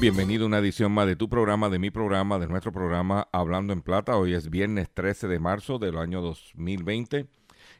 [0.00, 3.74] Bienvenido a una edición más de tu programa, de mi programa, de nuestro programa Hablando
[3.74, 4.16] en Plata.
[4.16, 7.26] Hoy es viernes 13 de marzo del año 2020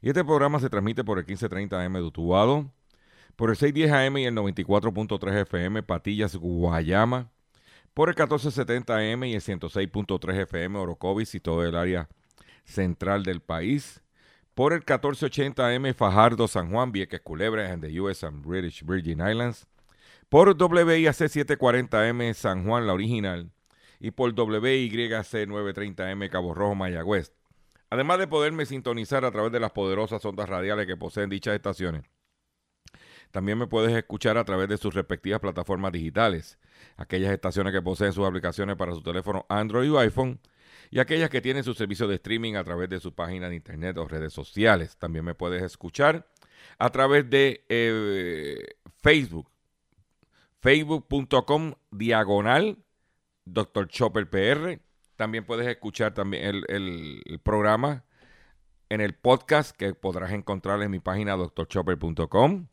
[0.02, 2.70] y este programa se transmite por el 1530 AM de Utuado,
[3.36, 7.30] por el 610 AM y el 94.3 FM Patillas, Guayama,
[7.94, 12.10] por el 1470 AM y el 106.3 FM Orocovis y todo el área
[12.64, 14.02] central del país,
[14.54, 19.20] por el 1480 AM Fajardo, San Juan, Vieques, Culebra, and the US and British Virgin
[19.26, 19.66] Islands,
[20.30, 23.50] por WIAC 740M San Juan, la original,
[23.98, 27.32] y por WYC 930M Cabo Rojo, Mayagüez.
[27.90, 32.04] Además de poderme sintonizar a través de las poderosas ondas radiales que poseen dichas estaciones.
[33.32, 36.58] También me puedes escuchar a través de sus respectivas plataformas digitales,
[36.96, 40.38] aquellas estaciones que poseen sus aplicaciones para su teléfono Android o iPhone,
[40.92, 43.98] y aquellas que tienen su servicio de streaming a través de su página de internet
[43.98, 44.96] o redes sociales.
[44.96, 46.28] También me puedes escuchar
[46.78, 49.49] a través de eh, Facebook,
[50.60, 52.78] facebook.com diagonal
[53.44, 53.88] Dr.
[53.88, 54.80] Chopper PR.
[55.16, 58.04] También puedes escuchar también el, el- programa
[58.88, 62.66] en el podcast que podrás encontrar en mi página drchopper.com.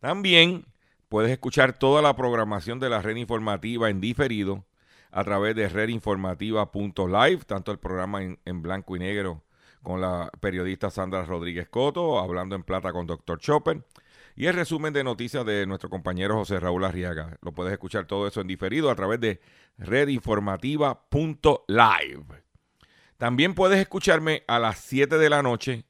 [0.00, 0.66] También
[1.08, 4.64] puedes escuchar toda la programación de la red informativa en diferido
[5.10, 9.44] a través de redinformativa.live, tanto el programa en, en blanco y negro
[9.82, 13.38] con la periodista Sandra Rodríguez Coto, hablando en plata con Dr.
[13.38, 13.84] Chopper,
[14.36, 17.36] y el resumen de noticias de nuestro compañero José Raúl Arriaga.
[17.42, 19.40] Lo puedes escuchar todo eso en diferido a través de
[19.78, 22.24] redinformativa.live.
[23.16, 25.84] También puedes escucharme a las 7 de la noche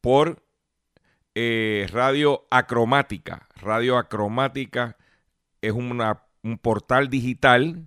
[0.00, 0.42] por
[1.34, 3.46] eh, Radio Acromática.
[3.56, 4.96] Radio Acromática
[5.60, 7.86] es una- un portal digital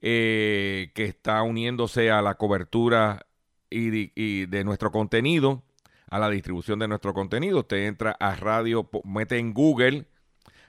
[0.00, 3.26] eh, que está uniéndose a la cobertura
[3.70, 5.62] y, de nuestro contenido,
[6.12, 7.60] a la distribución de nuestro contenido.
[7.60, 10.06] Usted entra a radio, mete en Google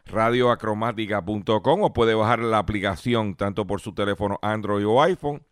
[0.06, 5.46] radioacromática.com o puede bajar la aplicación tanto por su teléfono Android o iPhone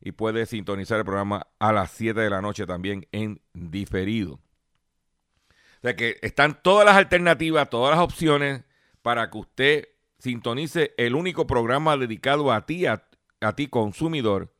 [0.00, 4.34] y puede sintonizar el programa a las 7 de la noche también en diferido.
[4.34, 8.64] O sea que están todas las alternativas, todas las opciones
[9.02, 9.88] para que usted
[10.18, 13.04] sintonice el único programa dedicado a ti, a,
[13.42, 14.54] a ti consumidor,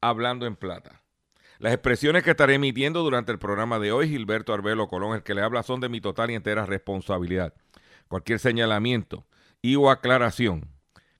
[0.00, 1.03] hablando en plata.
[1.58, 5.34] Las expresiones que estaré emitiendo durante el programa de hoy, Gilberto Arbelo Colón, el que
[5.34, 7.54] le habla, son de mi total y entera responsabilidad.
[8.08, 9.24] Cualquier señalamiento
[9.62, 10.68] y o aclaración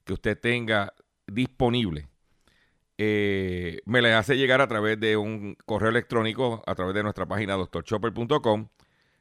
[0.04, 0.92] que usted tenga
[1.26, 2.08] disponible,
[2.98, 7.26] eh, me le hace llegar a través de un correo electrónico, a través de nuestra
[7.26, 8.68] página doctorchopper.com.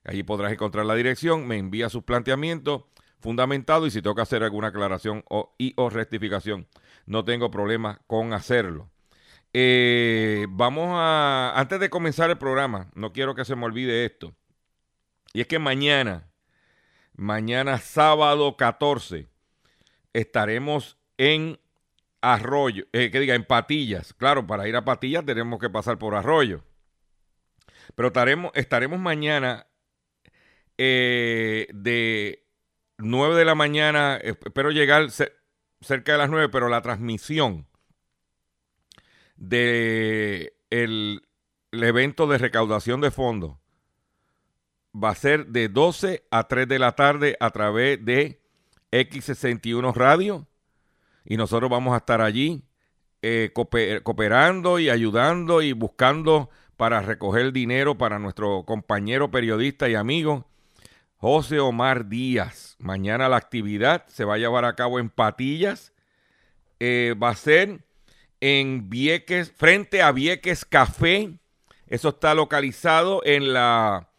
[0.03, 2.84] Allí podrás encontrar la dirección, me envía sus planteamientos
[3.19, 6.68] fundamentados y si toca hacer alguna aclaración o, y o rectificación,
[7.06, 8.90] no tengo problema con hacerlo.
[9.53, 14.35] Eh, vamos a, antes de comenzar el programa, no quiero que se me olvide esto.
[15.33, 16.31] Y es que mañana,
[17.15, 19.27] mañana sábado 14,
[20.13, 21.59] estaremos en
[22.21, 24.13] Arroyo, eh, que diga, en Patillas.
[24.13, 26.63] Claro, para ir a Patillas tenemos que pasar por Arroyo.
[27.95, 29.67] Pero estaremos, estaremos mañana
[30.77, 32.43] eh, de
[32.97, 35.33] 9 de la mañana, espero llegar ce-
[35.81, 37.67] cerca de las 9, pero la transmisión
[39.43, 41.21] de el,
[41.71, 43.57] evento de recaudación de fondos
[44.95, 48.41] va a ser de 12 a 3 de la tarde a través de
[48.91, 50.47] X61 Radio
[51.25, 52.63] y nosotros vamos a estar allí
[53.21, 59.95] eh, cooper- cooperando y ayudando y buscando para recoger dinero para nuestro compañero periodista y
[59.95, 60.45] amigo
[61.18, 62.75] José Omar Díaz.
[62.79, 65.94] Mañana la actividad se va a llevar a cabo en Patillas.
[66.79, 67.85] Eh, va a ser
[68.45, 71.30] en Vieques, frente a Vieques Café.
[71.88, 74.10] Eso está localizado en la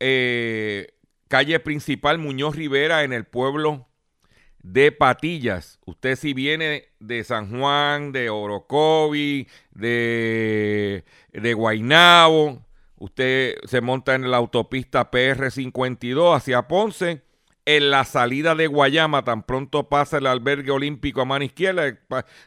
[0.00, 0.88] eh,
[1.28, 3.86] calle principal Muñoz Rivera, en el pueblo
[4.64, 5.78] de Patillas.
[5.86, 12.66] Usted si viene de San Juan, de Orocovi, de, de Guaynabo,
[12.98, 17.22] usted se monta en la autopista PR52 hacia Ponce.
[17.66, 21.98] En la salida de Guayama, tan pronto pasa el albergue olímpico a mano izquierda,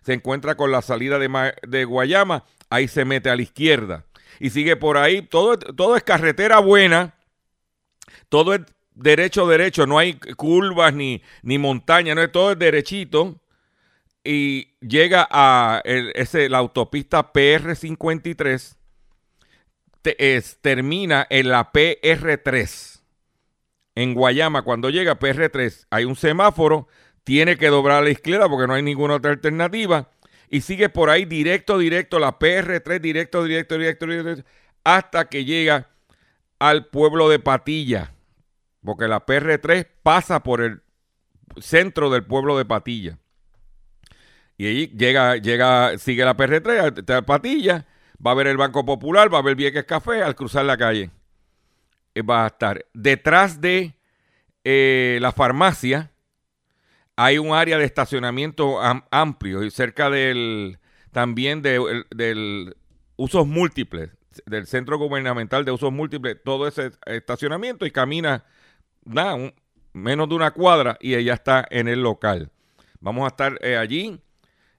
[0.04, 4.06] se encuentra con la salida de, de Guayama, ahí se mete a la izquierda.
[4.40, 7.16] Y sigue por ahí, todo, todo es carretera buena,
[8.30, 8.62] todo es
[8.94, 13.42] derecho, derecho, no hay curvas ni, ni montaña, no todo es derechito.
[14.24, 18.76] Y llega a ese, la autopista PR53,
[20.62, 22.97] termina en la PR3.
[23.98, 26.88] En Guayama, cuando llega PR3, hay un semáforo,
[27.24, 30.12] tiene que doblar a la izquierda porque no hay ninguna otra alternativa.
[30.50, 34.50] Y sigue por ahí directo, directo, la PR3, directo, directo, directo, directo,
[34.84, 35.90] hasta que llega
[36.60, 38.14] al pueblo de Patilla
[38.88, 40.82] porque la PR3 pasa por el
[41.60, 43.18] centro del pueblo de Patilla.
[44.58, 47.86] Y ahí llega, llega, sigue la PR3 a Patilla,
[48.26, 51.12] va a ver el Banco Popular, va a ver Vieques Café al cruzar la calle.
[52.18, 53.94] Eh, va a estar detrás de
[54.64, 56.12] eh, la farmacia.
[57.16, 58.80] Hay un área de estacionamiento
[59.12, 60.80] amplio y cerca del
[61.12, 62.76] también de, del
[63.18, 64.10] usos múltiples,
[64.48, 68.46] del centro gubernamental de usos múltiples, todo ese estacionamiento y camina
[69.06, 69.54] nada,
[69.94, 72.50] menos de una cuadra y ella está en el local.
[73.00, 74.20] Vamos a estar eh, allí,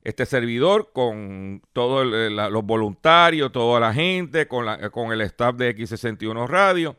[0.03, 5.77] este servidor, con todos los voluntarios, toda la gente, con, la, con el staff de
[5.77, 6.97] X61 Radio,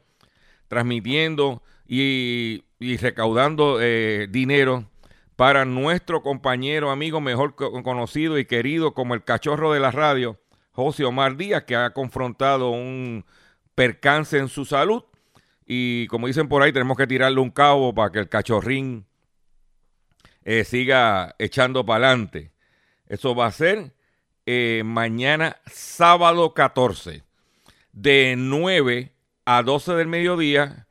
[0.69, 4.89] transmitiendo y, recaudando eh, dinero
[5.35, 10.39] para nuestro compañero, amigo, mejor conocido y querido como el cachorro de la radio,
[10.71, 13.25] José Omar Díaz, que ha confrontado un
[13.75, 15.03] percance en su salud
[15.71, 19.05] y como dicen por ahí, tenemos que tirarle un cabo para que el cachorrín
[20.43, 22.51] eh, siga echando para adelante.
[23.07, 23.93] Eso va a ser
[24.47, 27.23] eh, mañana sábado 14,
[27.91, 29.13] de 9
[29.57, 30.87] a 12 del mediodía.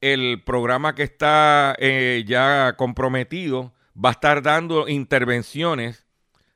[0.00, 6.06] El programa que está eh, ya comprometido va a estar dando intervenciones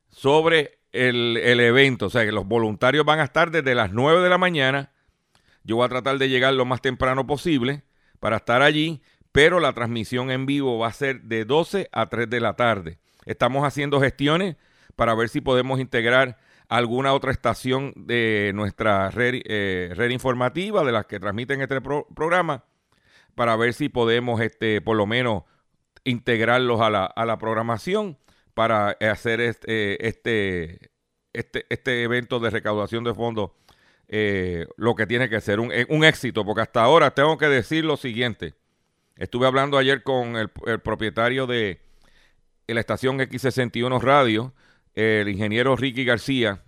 [0.09, 2.07] sobre el, el evento.
[2.07, 4.95] O sea, que los voluntarios van a estar desde las 9 de la mañana
[5.65, 7.85] yo voy a tratar de llegar lo más temprano posible
[8.21, 9.03] para estar allí,
[9.33, 12.99] pero la transmisión en vivo va a ser de 12 a 3 de la tarde.
[13.25, 14.57] Estamos haciendo gestiones
[14.95, 21.07] para ver si podemos integrar alguna otra estación de nuestra red, eh, informativa, de las
[21.07, 22.65] que transmiten este programa,
[23.35, 25.45] para ver si podemos, este, por lo menos,
[26.05, 28.19] integrarlos a la, a la programación
[28.55, 30.91] para hacer este, este,
[31.33, 33.51] este, este evento de recaudación de fondos
[34.09, 37.85] eh, lo que tiene que ser un, un, éxito, porque hasta ahora tengo que decir
[37.85, 38.55] lo siguiente.
[39.17, 41.81] Estuve hablando ayer con el, propietario de
[42.67, 44.53] la estación X61 Radio,
[44.95, 46.63] el ingeniero Ricky García,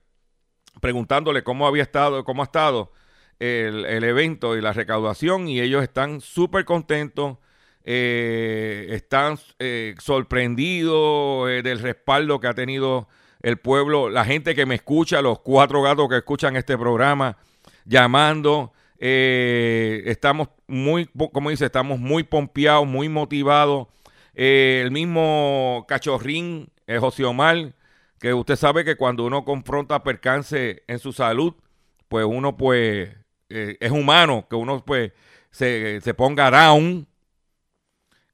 [0.81, 2.93] preguntándole cómo había estado, cómo ha estado
[3.39, 7.39] el, evento y la recaudación, y ellos están súper contentos.
[7.89, 9.39] Eh, están
[10.01, 13.07] sorprendidos del respaldo que ha tenido
[13.47, 17.37] el pueblo, la gente que me escucha, los cuatro gatos que escuchan este programa,
[17.85, 18.73] llamando.
[18.99, 23.87] Eh, estamos muy, como dice, estamos muy pompeados, muy motivados.
[24.35, 27.76] Eh, el mismo cachorrín, eh, José Omar,
[28.21, 31.55] que usted sabe que cuando uno confronta percance en su salud,
[32.09, 33.11] pues uno pues
[33.49, 35.13] es humano, que uno pues
[35.51, 37.07] se, se ponga down,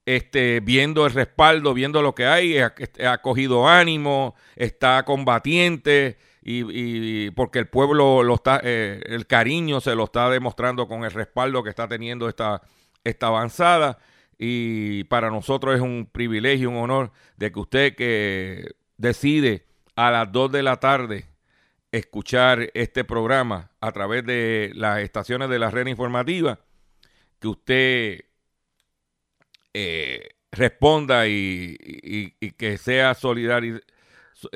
[0.05, 7.61] este, viendo el respaldo, viendo lo que hay, ha, cogido ánimo, está combatiente y, porque
[7.61, 11.71] el pueblo lo está, eh, el cariño se lo está demostrando con el respaldo que
[11.71, 12.63] está teniendo esta,
[13.05, 13.99] esta avanzada.
[14.39, 20.33] Y para nosotros es un privilegio, un honor de que usted que decide a las
[20.33, 21.27] 2 de la tarde
[21.93, 26.59] escuchar este programa a través de las estaciones de la red informativa,
[27.39, 28.21] que usted
[29.75, 31.77] eh, responda y,
[32.57, 33.81] que sea solidario,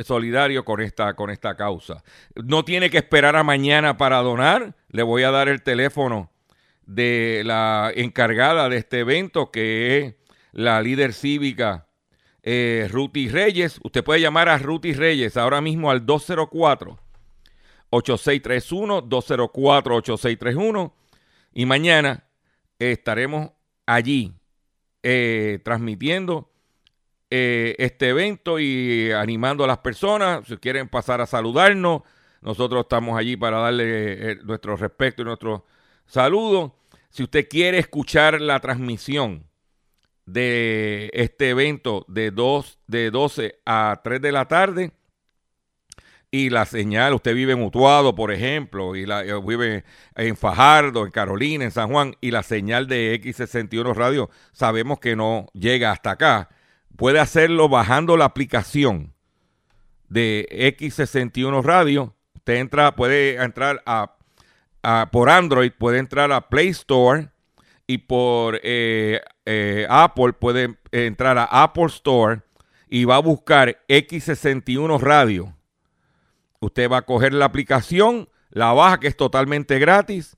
[0.02, 2.02] solidario con esta, con esta causa.
[2.35, 4.75] No tiene que esperar a mañana para donar.
[4.88, 6.31] Le voy a dar el teléfono
[6.87, 10.14] de la encargada de este evento, que es
[10.52, 11.86] la líder cívica
[12.46, 13.80] eh, Ruti Reyes.
[13.82, 16.96] Usted puede llamar a Ruti Reyes ahora mismo al 204
[17.90, 20.94] 8631 204 8631
[21.52, 22.24] y mañana
[22.78, 23.50] estaremos
[23.84, 24.32] allí
[25.02, 26.50] eh, transmitiendo
[27.30, 30.46] eh, este evento y animando a las personas.
[30.46, 32.02] Si quieren pasar a saludarnos,
[32.42, 35.66] nosotros estamos allí para darle eh, nuestro respeto y nuestro
[36.06, 36.76] saludo.
[37.10, 39.46] Si usted quiere escuchar la transmisión
[40.26, 44.92] de este evento de, dos, de 12 a 3 de la tarde.
[46.30, 49.85] Y la señal, usted vive en Utuado, por ejemplo, y la, eh, vive
[50.16, 55.14] en Fajardo, en Carolina, en San Juan, y la señal de X61 Radio sabemos que
[55.14, 56.50] no llega hasta acá.
[56.97, 59.14] Puede hacerlo bajando la aplicación
[60.09, 62.14] de X61 Radio.
[62.35, 64.16] Usted entra, puede entrar a,
[65.12, 67.30] por Android, puede entrar a Play Store
[67.87, 72.43] y por eh, eh, Apple puede entrar a Apple Store
[72.88, 75.55] y va a buscar X61 Radio.
[76.61, 80.37] Usted va a coger la aplicación, la baja que es totalmente gratis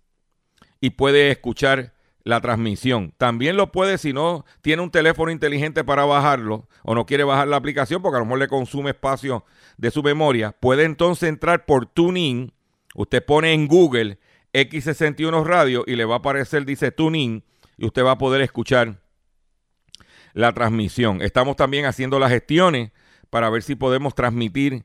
[0.81, 3.15] y puede escuchar la transmisión.
[3.17, 7.49] También lo puede si no tiene un teléfono inteligente para bajarlo o no quiere bajar
[7.49, 9.45] la aplicación porque a lo mejor le consume espacio
[9.79, 10.53] de su memoria.
[10.53, 12.53] Puede entonces entrar por TuneIn.
[12.95, 14.19] Usted pone en Google
[14.53, 17.45] X61 Radio y le va a aparecer, dice TuneIn
[17.77, 19.01] y usted va a poder escuchar
[20.35, 21.23] la transmisión.
[21.23, 22.93] Estamos también haciendo las gestiones
[23.31, 24.85] para ver si podemos transmitir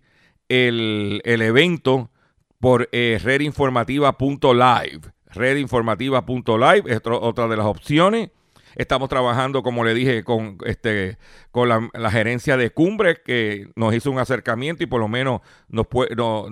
[0.49, 2.11] el, evento
[2.59, 5.01] por eh, redinformativa.live.
[5.27, 8.29] Redinformativa.live es otra de las opciones.
[8.75, 11.17] Estamos trabajando, como le dije, con, este,
[11.51, 15.85] con la, gerencia de Cumbre, que nos hizo un acercamiento y por lo menos nos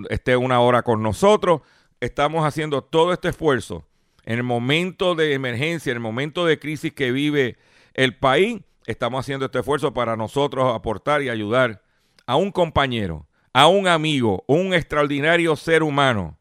[0.08, 1.62] esté una hora con nosotros.
[2.02, 3.86] Estamos haciendo todo este esfuerzo
[4.24, 7.56] en el momento de emergencia, en el momento de crisis que vive
[7.94, 11.80] el país, estamos haciendo este esfuerzo para nosotros aportar y ayudar
[12.26, 16.40] a un compañero, a un amigo, un extraordinario ser humano,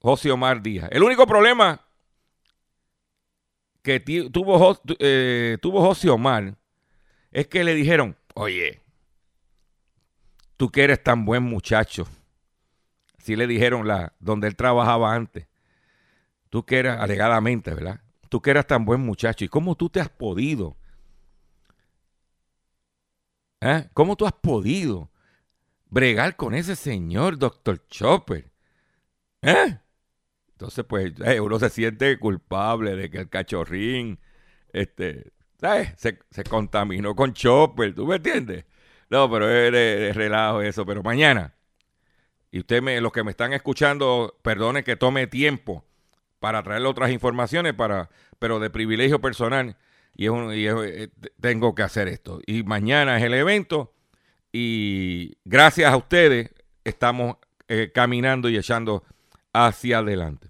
[0.00, 0.88] José Omar Díaz.
[0.90, 1.86] El único problema
[3.82, 6.56] que tuvo, eh, tuvo José Omar
[7.30, 8.80] es que le dijeron, oye,
[10.56, 12.08] tú que eres tan buen muchacho.
[13.26, 15.48] Así le dijeron la, donde él trabajaba antes.
[16.48, 18.00] Tú que eras, alegadamente, ¿verdad?
[18.28, 19.44] Tú que eras tan buen muchacho.
[19.44, 20.76] ¿Y cómo tú te has podido?
[23.60, 23.88] ¿Eh?
[23.94, 25.10] ¿Cómo tú has podido
[25.86, 28.48] bregar con ese señor, doctor Chopper?
[29.42, 29.76] ¿Eh?
[30.52, 34.20] Entonces, pues, eh, uno se siente culpable de que el cachorrín,
[34.72, 35.32] este,
[35.96, 38.66] Se, contaminó con Chopper, ¿tú me entiendes?
[39.10, 40.86] No, pero es de, relajo eso.
[40.86, 41.55] Pero mañana,
[42.56, 45.84] y usted, me, los que me están escuchando, perdone que tome tiempo
[46.40, 48.08] para traerle otras informaciones, para,
[48.38, 49.76] pero de privilegio personal.
[50.14, 52.40] Y, eh, tengo que hacer esto.
[52.46, 53.92] Y mañana es el evento.
[54.52, 56.48] Y gracias a ustedes
[56.82, 57.36] estamos
[57.68, 59.04] eh, caminando y echando
[59.52, 60.48] hacia adelante.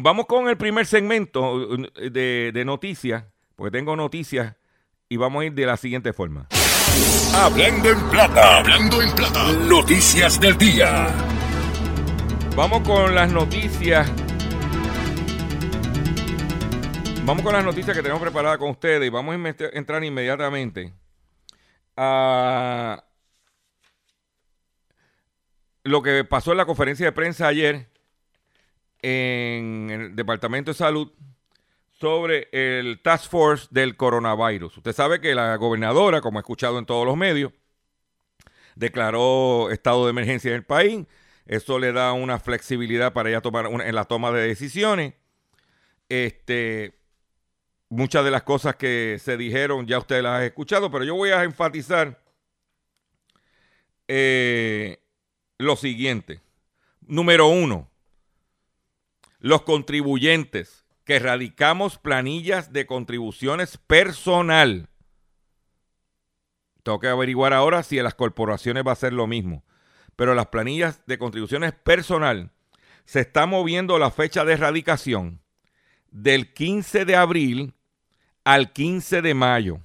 [0.00, 3.24] vamos con el primer segmento de, de noticias,
[3.56, 4.54] porque tengo noticias
[5.08, 6.46] y vamos a ir de la siguiente forma.
[7.34, 11.08] Hablando en plata, hablando en plata, noticias del día.
[12.56, 14.10] Vamos con las noticias.
[17.24, 20.92] Vamos con las noticias que tenemos preparadas con ustedes y vamos a entrar inmediatamente
[21.96, 23.04] a
[25.84, 27.88] lo que pasó en la conferencia de prensa ayer
[29.02, 31.12] en el Departamento de Salud
[32.00, 34.78] sobre el Task Force del coronavirus.
[34.78, 37.52] Usted sabe que la gobernadora, como he escuchado en todos los medios,
[38.74, 41.06] declaró estado de emergencia en el país
[41.50, 45.14] eso le da una flexibilidad para ella tomar en la toma de decisiones.
[46.08, 46.94] Este,
[47.88, 51.30] muchas de las cosas que se dijeron ya ustedes las han escuchado, pero yo voy
[51.30, 52.22] a enfatizar
[54.06, 55.02] eh,
[55.58, 56.40] lo siguiente.
[57.00, 57.90] Número uno,
[59.40, 60.79] los contribuyentes
[61.10, 64.88] que radicamos planillas de contribuciones personal.
[66.84, 69.64] Tengo que averiguar ahora si en las corporaciones va a ser lo mismo
[70.20, 72.50] pero las planillas de contribuciones personal
[73.06, 75.40] se está moviendo la fecha de erradicación
[76.10, 77.74] del 15 de abril
[78.44, 79.80] al 15 de mayo.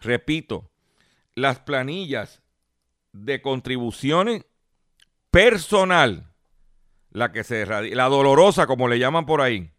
[0.00, 0.70] Repito,
[1.34, 2.42] las planillas
[3.14, 4.44] de contribuciones
[5.30, 6.27] personal,
[7.18, 9.70] la que se la dolorosa como le llaman por ahí,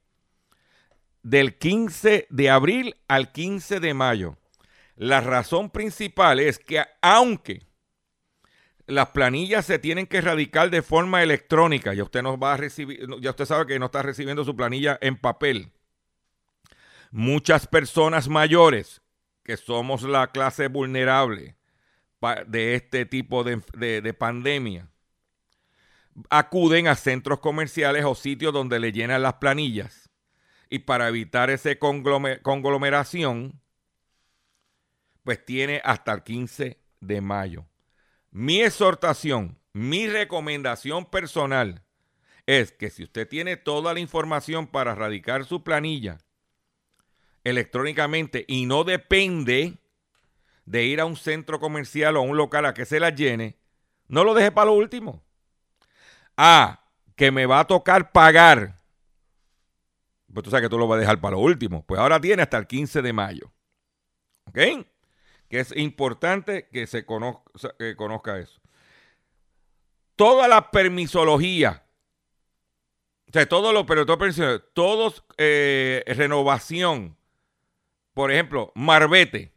[1.24, 4.38] del 15 de abril al 15 de mayo.
[4.96, 7.70] La razón principal es que aunque
[8.90, 11.94] las planillas se tienen que erradicar de forma electrónica.
[11.94, 15.16] Ya usted va a recibir, ya usted sabe que no está recibiendo su planilla en
[15.16, 15.72] papel.
[17.12, 19.02] Muchas personas mayores,
[19.44, 21.56] que somos la clase vulnerable
[22.48, 24.90] de este tipo de, pandemia,
[26.30, 30.10] acuden a centros comerciales o sitios donde le llenan las planillas.
[30.70, 33.60] Y para evitar esa conglomeración,
[35.24, 37.66] pues tiene hasta el 15 de mayo.
[38.32, 41.84] Mi exhortación, mi recomendación personal
[42.46, 46.20] es que si usted tiene toda la información para radicar su planilla
[47.44, 49.78] electrónicamente y no depende
[50.66, 53.58] de ir a un centro comercial o a un local a que se la llene,
[54.08, 55.24] no lo deje para lo último.
[56.42, 58.78] Ah, que me va a tocar pagar.
[60.34, 61.84] Pues tú sabes que tú lo vas a dejar para lo último.
[61.86, 63.52] Pues ahora tiene hasta el 15 de mayo.
[64.46, 64.58] ¿Ok?
[65.50, 68.62] Que es importante que se conozca, que conozca eso.
[70.16, 71.84] Toda la permisología
[73.30, 74.18] o sea, todo lo, pero todo,
[74.74, 77.16] todos eh, renovación.
[78.16, 79.54] Por ejemplo, Marbete.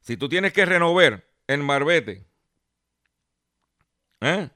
[0.00, 2.24] Si tú tienes que renovar en Marbete,
[4.20, 4.48] ¿eh?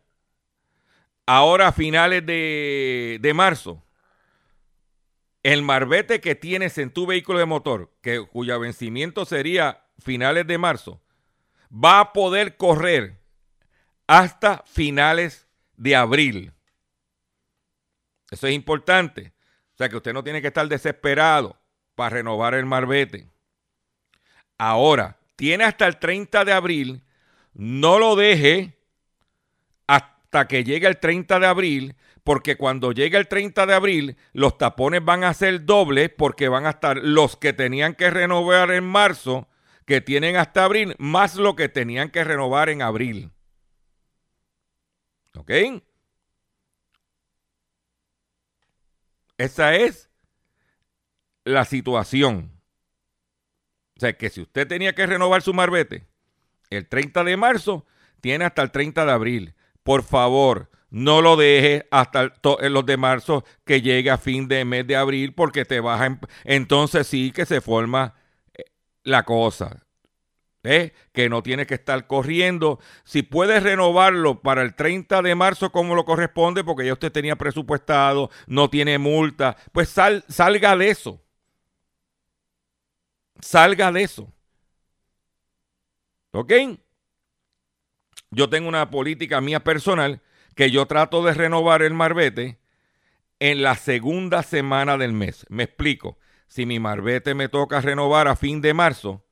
[1.28, 3.84] Ahora a finales de, de, marzo,
[5.42, 10.56] el Marbete que tienes en tu vehículo de motor, que, cuyo vencimiento sería finales de
[10.56, 11.02] marzo,
[11.70, 13.20] va a poder correr
[14.06, 16.54] hasta finales de abril.
[18.30, 19.34] Eso es importante.
[19.74, 21.60] O sea que usted no tiene que estar desesperado
[21.94, 23.28] para renovar el marbete.
[24.56, 27.02] Ahora, tiene hasta el 30 de abril.
[27.52, 28.78] No lo deje
[29.86, 34.58] hasta que llegue el 30 de abril, porque cuando llegue el 30 de abril, los
[34.58, 38.84] tapones van a ser dobles, porque van a estar los que tenían que renovar en
[38.84, 39.48] marzo,
[39.86, 43.32] que tienen hasta abril, más lo que tenían que renovar en abril.
[45.34, 45.50] ¿Ok?
[49.38, 50.10] Esa es
[51.44, 52.60] la situación.
[53.96, 56.06] O sea, que si usted tenía que renovar su marbete
[56.70, 57.86] el 30 de marzo,
[58.20, 59.54] tiene hasta el 30 de abril.
[59.88, 64.86] Por favor, no lo deje hasta los de marzo que llegue a fin de mes
[64.86, 66.20] de abril porque te baja.
[66.44, 68.14] Entonces sí que se forma
[68.52, 68.64] eh,
[69.04, 69.86] la cosa.
[70.62, 70.92] ¿Eh?
[71.14, 72.80] que no tiene que estar corriendo.
[73.04, 77.36] Si puede renovarlo para el 30 de marzo como lo corresponde, porque ya usted tenía
[77.36, 81.22] presupuestado, no tiene multa, pues salga de eso.
[83.40, 84.30] Salga de eso.
[86.32, 86.52] ¿Ok?
[88.30, 90.20] Yo tengo una política mía personal
[90.54, 92.58] que yo trato de renovar el marbete
[93.40, 95.46] en la segunda semana del mes.
[95.48, 96.18] Me explico.
[96.48, 99.24] Si mi marbete me toca renovar a fin de marzo,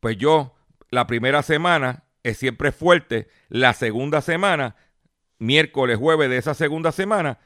[0.00, 0.54] pues yo
[0.90, 4.76] la primera semana es siempre fuerte, la segunda semana,
[5.38, 7.40] miércoles, jueves de esa segunda semana,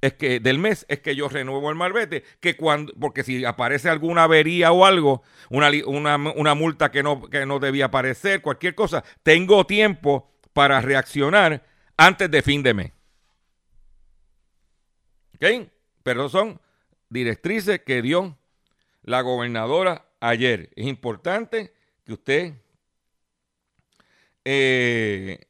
[0.00, 3.90] es que del mes es que yo renuevo el marbete, que cuando, porque si aparece
[3.90, 5.70] alguna avería o algo, una,
[6.16, 11.64] una, multa que no, que no debía aparecer, cualquier cosa, tengo tiempo para reaccionar
[11.96, 12.92] antes de fin de mes.
[15.36, 15.68] ¿Ok?
[16.02, 16.60] Pero son
[17.08, 18.38] directrices que dio
[19.02, 20.70] la gobernadora ayer.
[20.76, 21.72] Es importante
[22.04, 22.54] que usted
[24.44, 25.46] eh,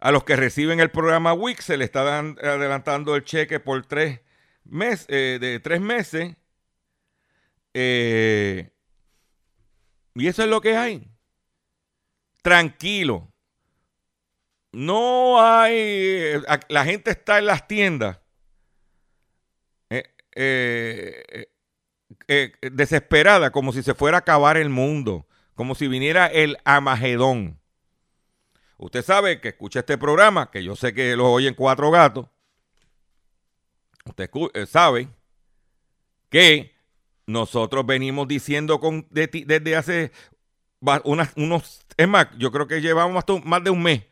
[0.00, 4.20] a los que reciben el programa WIC se le está adelantando el cheque por tres
[4.64, 6.36] meses, eh, de tres meses.
[7.74, 8.70] Eh,
[10.14, 11.10] y eso es lo que hay.
[12.42, 13.32] Tranquilo.
[14.76, 16.34] No hay.
[16.68, 18.18] La gente está en las tiendas.
[22.60, 25.26] desesperada, como si se fuera a acabar el mundo.
[25.54, 27.58] Como si viniera el Amagedón.
[28.76, 32.26] Usted sabe que escucha este programa, que yo sé que lo oyen cuatro gatos.
[34.04, 35.08] Usted eh, sabe
[36.28, 36.76] que
[37.24, 40.12] nosotros venimos diciendo con, desde hace
[41.04, 44.02] unos, es más, yo creo que llevamos más de un mes.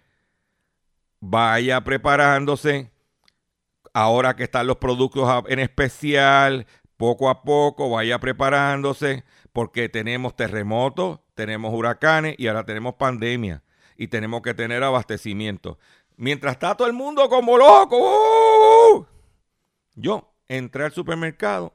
[1.26, 2.90] Vaya preparándose.
[3.94, 6.66] Ahora que están los productos en especial,
[6.98, 13.62] poco a poco vaya preparándose, porque tenemos terremotos, tenemos huracanes y ahora tenemos pandemia
[13.96, 15.78] y tenemos que tener abastecimiento.
[16.16, 19.06] Mientras está todo el mundo como loco, ¡uh!
[19.94, 21.74] yo entré al supermercado,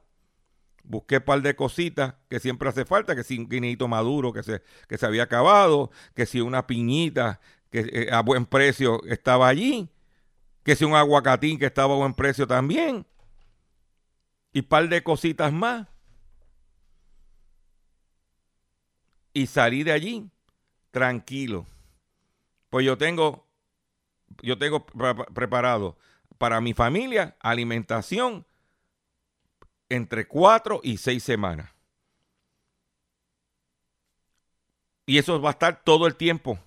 [0.84, 4.44] busqué un par de cositas que siempre hace falta, que si un guineito maduro que
[4.44, 9.48] se, que se había acabado, que si una piñita que eh, a buen precio estaba
[9.48, 9.88] allí,
[10.62, 13.06] que si un aguacatín que estaba a buen precio también,
[14.52, 15.86] y par de cositas más.
[19.32, 20.28] Y salí de allí
[20.90, 21.66] tranquilo.
[22.68, 23.46] Pues yo tengo,
[24.42, 25.96] yo tengo preparado
[26.38, 28.44] para mi familia alimentación
[29.88, 31.70] entre cuatro y seis semanas.
[35.06, 36.58] Y eso va a estar todo el tiempo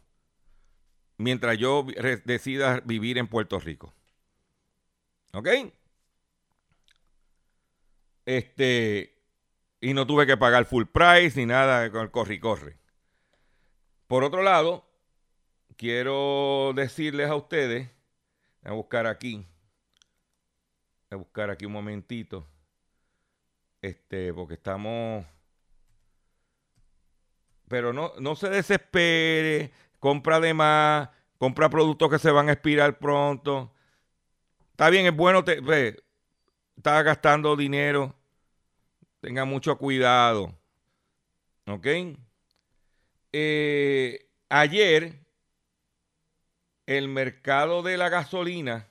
[1.24, 1.86] mientras yo
[2.26, 3.94] decida vivir en Puerto Rico.
[5.34, 5.48] ¿Ok?
[8.26, 9.18] Este,
[9.82, 12.78] y no tuve que pagar full price ni nada con el corre y corre.
[14.08, 14.86] Por otro lado,
[15.78, 17.90] quiero decirles a ustedes,
[18.62, 19.46] voy a buscar aquí, voy
[21.12, 22.48] a buscar aquí un momentito,
[23.82, 25.26] este, porque estamos,
[27.68, 29.72] pero no, no se desespere,
[30.04, 33.74] compra de más, compra productos que se van a expirar pronto.
[34.72, 36.04] Está bien, es bueno, te, ve,
[36.76, 38.14] está gastando dinero,
[39.22, 40.60] tenga mucho cuidado.
[41.68, 41.88] ¿Ok?
[43.32, 45.26] Eh, ayer,
[46.86, 48.90] el mercado de la gasolina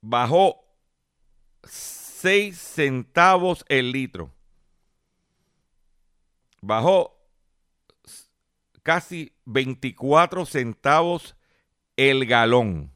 [0.00, 0.64] bajó
[1.62, 4.34] 6 centavos el litro.
[6.60, 7.13] Bajó
[8.84, 11.34] casi 24 centavos
[11.96, 12.92] el galón,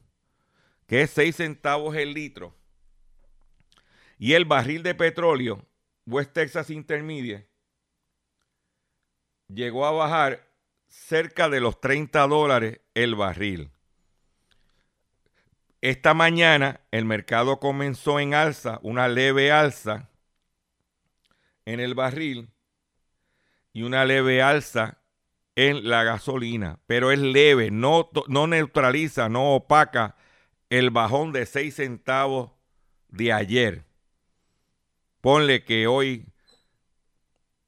[0.86, 2.54] que es 6 centavos el litro.
[4.18, 5.66] Y el barril de petróleo,
[6.06, 7.48] West Texas Intermediate,
[9.48, 10.46] llegó a bajar
[10.86, 13.70] cerca de los 30 dólares el barril.
[15.80, 20.10] Esta mañana el mercado comenzó en alza, una leve alza
[21.64, 22.50] en el barril
[23.72, 24.98] y una leve alza
[25.58, 30.14] en la gasolina, pero es leve, no, no neutraliza, no opaca
[30.70, 32.52] el bajón de 6 centavos
[33.08, 33.84] de ayer.
[35.20, 36.26] Ponle que hoy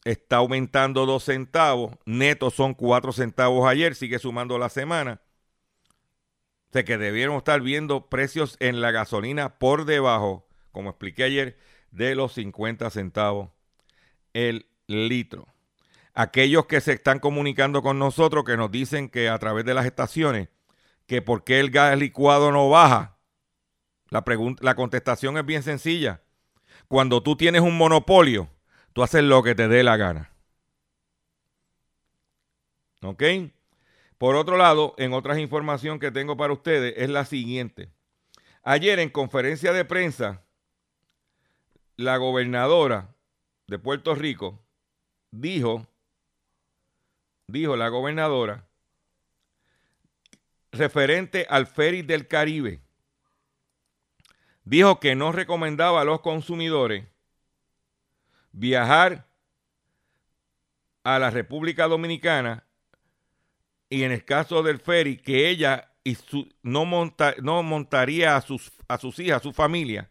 [0.05, 5.20] está aumentando 2 centavos, netos son 4 centavos ayer, sigue sumando la semana.
[6.68, 11.59] O sea que debieron estar viendo precios en la gasolina por debajo, como expliqué ayer,
[11.90, 13.50] de los 50 centavos
[14.33, 15.50] el litro.
[16.20, 19.87] Aquellos que se están comunicando con nosotros, que nos dicen que a través de las
[19.87, 20.50] estaciones,
[21.06, 23.16] que por qué el gas licuado no baja,
[24.11, 24.22] la,
[24.61, 26.20] la contestación es bien sencilla.
[26.88, 28.50] Cuando tú tienes un monopolio,
[28.92, 30.30] tú haces lo que te dé la gana.
[33.00, 33.22] ¿Ok?
[34.18, 37.88] Por otro lado, en otras información que tengo para ustedes es la siguiente.
[38.62, 40.42] Ayer en conferencia de prensa,
[41.96, 43.14] la gobernadora
[43.68, 44.62] de Puerto Rico
[45.30, 45.87] dijo,
[47.51, 48.67] dijo la gobernadora,
[50.73, 52.81] referente al ferry del Caribe,
[54.65, 57.07] dijo que no recomendaba a los consumidores
[58.53, 59.27] viajar
[61.05, 62.65] a la República Dominicana
[63.89, 68.41] y en el caso del ferry, que ella y su, no, monta, no montaría a
[68.41, 70.11] sus, a sus hijas, a su familia,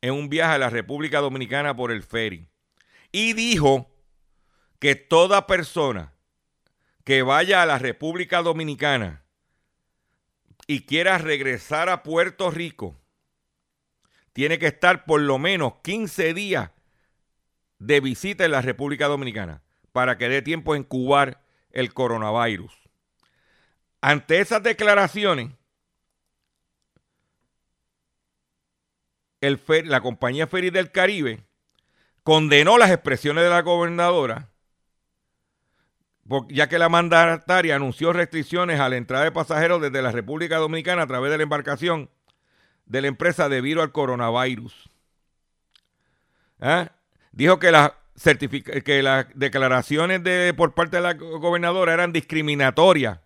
[0.00, 2.46] en un viaje a la República Dominicana por el ferry.
[3.10, 3.90] Y dijo
[4.78, 6.13] que toda persona
[7.04, 9.22] que vaya a la República Dominicana
[10.66, 12.98] y quiera regresar a Puerto Rico,
[14.32, 16.70] tiene que estar por lo menos 15 días
[17.78, 19.62] de visita en la República Dominicana
[19.92, 22.72] para que dé tiempo en cubar el coronavirus.
[24.00, 25.50] Ante esas declaraciones,
[29.40, 31.44] la compañía Ferry del Caribe
[32.22, 34.50] condenó las expresiones de la gobernadora,
[36.48, 41.02] ya que la mandataria anunció restricciones a la entrada de pasajeros desde la República Dominicana
[41.02, 42.10] a través de la embarcación
[42.86, 44.90] de la empresa debido al coronavirus.
[46.60, 46.92] ¿Ah?
[47.32, 47.98] Dijo que la
[48.84, 53.18] que las declaraciones de, por parte de la gobernadora eran discriminatorias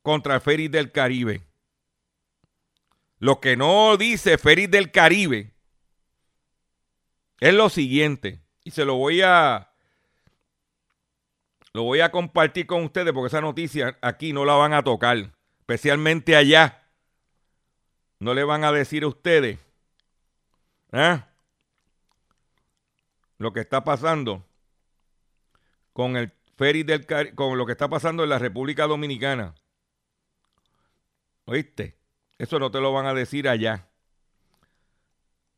[0.00, 1.42] contra el Ferry del Caribe.
[3.18, 5.54] Lo que no dice Ferry del Caribe
[7.40, 9.71] es lo siguiente, y se lo voy a
[11.72, 15.32] lo voy a compartir con ustedes porque esa noticia aquí no la van a tocar,
[15.60, 16.78] especialmente allá.
[18.18, 19.58] No le van a decir a ustedes.
[20.92, 21.22] ¿eh?
[23.42, 24.46] lo que está pasando
[25.92, 27.04] con el ferry del
[27.34, 29.54] con lo que está pasando en la República Dominicana.
[31.44, 31.98] ¿Oíste?
[32.38, 33.88] Eso no te lo van a decir allá.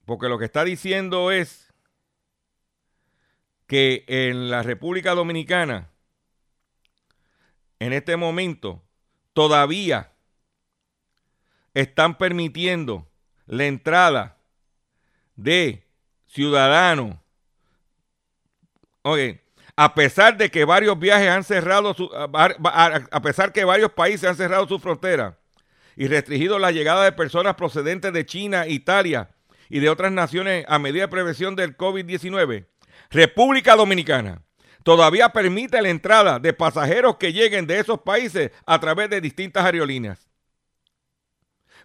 [0.07, 1.73] Porque lo que está diciendo es
[3.67, 5.91] que en la República Dominicana,
[7.79, 8.83] en este momento,
[9.33, 10.13] todavía
[11.75, 13.09] están permitiendo
[13.47, 14.39] la entrada
[15.37, 15.87] de
[16.27, 17.17] ciudadanos.
[19.03, 19.43] Oye,
[19.77, 24.37] a pesar de que varios viajes han cerrado, su, a pesar que varios países han
[24.37, 25.35] cerrado sus fronteras
[25.97, 29.31] y restringido la llegada de personas procedentes de China, Italia
[29.69, 32.67] y de otras naciones a medida de prevención del COVID-19,
[33.11, 34.43] República Dominicana
[34.85, 39.65] todavía permite la entrada de pasajeros que lleguen de esos países a través de distintas
[39.65, 40.29] aerolíneas.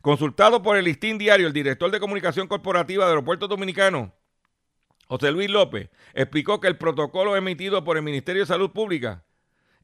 [0.02, 4.12] Consultado por el listín diario, el director de comunicación corporativa de Aeropuertos Dominicanos,
[5.08, 9.24] José Luis López, explicó que el protocolo emitido por el Ministerio de Salud Pública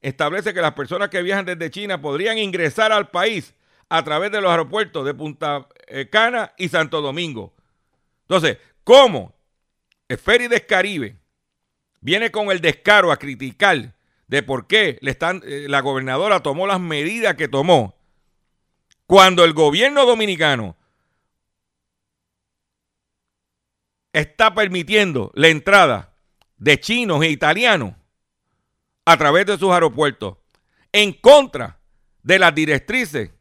[0.01, 3.55] establece que las personas que viajan desde China podrían ingresar al país
[3.89, 7.55] a través de los aeropuertos de Punta eh, Cana y Santo Domingo.
[8.23, 9.33] Entonces, ¿cómo
[10.07, 11.17] del Caribe
[12.05, 13.95] viene con el descaro a criticar
[14.27, 17.95] de por qué le eh, la gobernadora tomó las medidas que tomó
[19.07, 20.77] cuando el gobierno dominicano
[24.13, 26.13] está permitiendo la entrada
[26.57, 27.95] de chinos e italianos
[29.03, 30.37] a través de sus aeropuertos
[30.91, 31.79] en contra
[32.21, 33.31] de las directrices.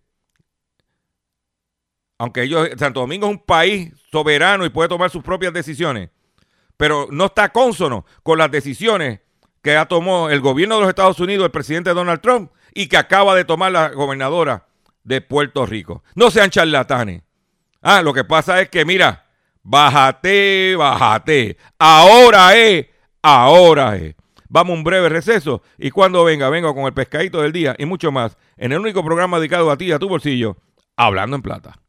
[2.17, 6.09] Aunque ellos, Santo Domingo es un país soberano y puede tomar sus propias decisiones,
[6.77, 9.21] pero no está consono con las decisiones
[9.63, 12.97] que ha tomado el gobierno de los Estados Unidos, el presidente Donald Trump, y que
[12.97, 14.67] acaba de tomar la gobernadora
[15.05, 16.03] de Puerto Rico.
[16.15, 17.23] No sean charlatanes.
[17.81, 19.27] Ah, lo que pasa es que, mira,
[19.63, 21.57] bájate, bájate.
[21.79, 22.87] Ahora es,
[23.23, 24.15] ahora es.
[24.49, 27.87] Vamos a un breve receso y cuando venga, vengo con el pescadito del día y
[27.87, 30.57] mucho más en el único programa dedicado a ti a tu bolsillo,
[30.97, 31.84] Hablando en Plata.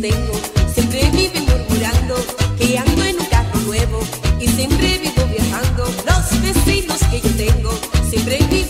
[0.00, 0.32] Tengo
[0.72, 2.14] siempre viven murmurando
[2.58, 4.00] que ando en un carro nuevo
[4.40, 5.84] y siempre vivo viajando.
[6.06, 7.70] Los vecinos que yo tengo
[8.08, 8.69] siempre viven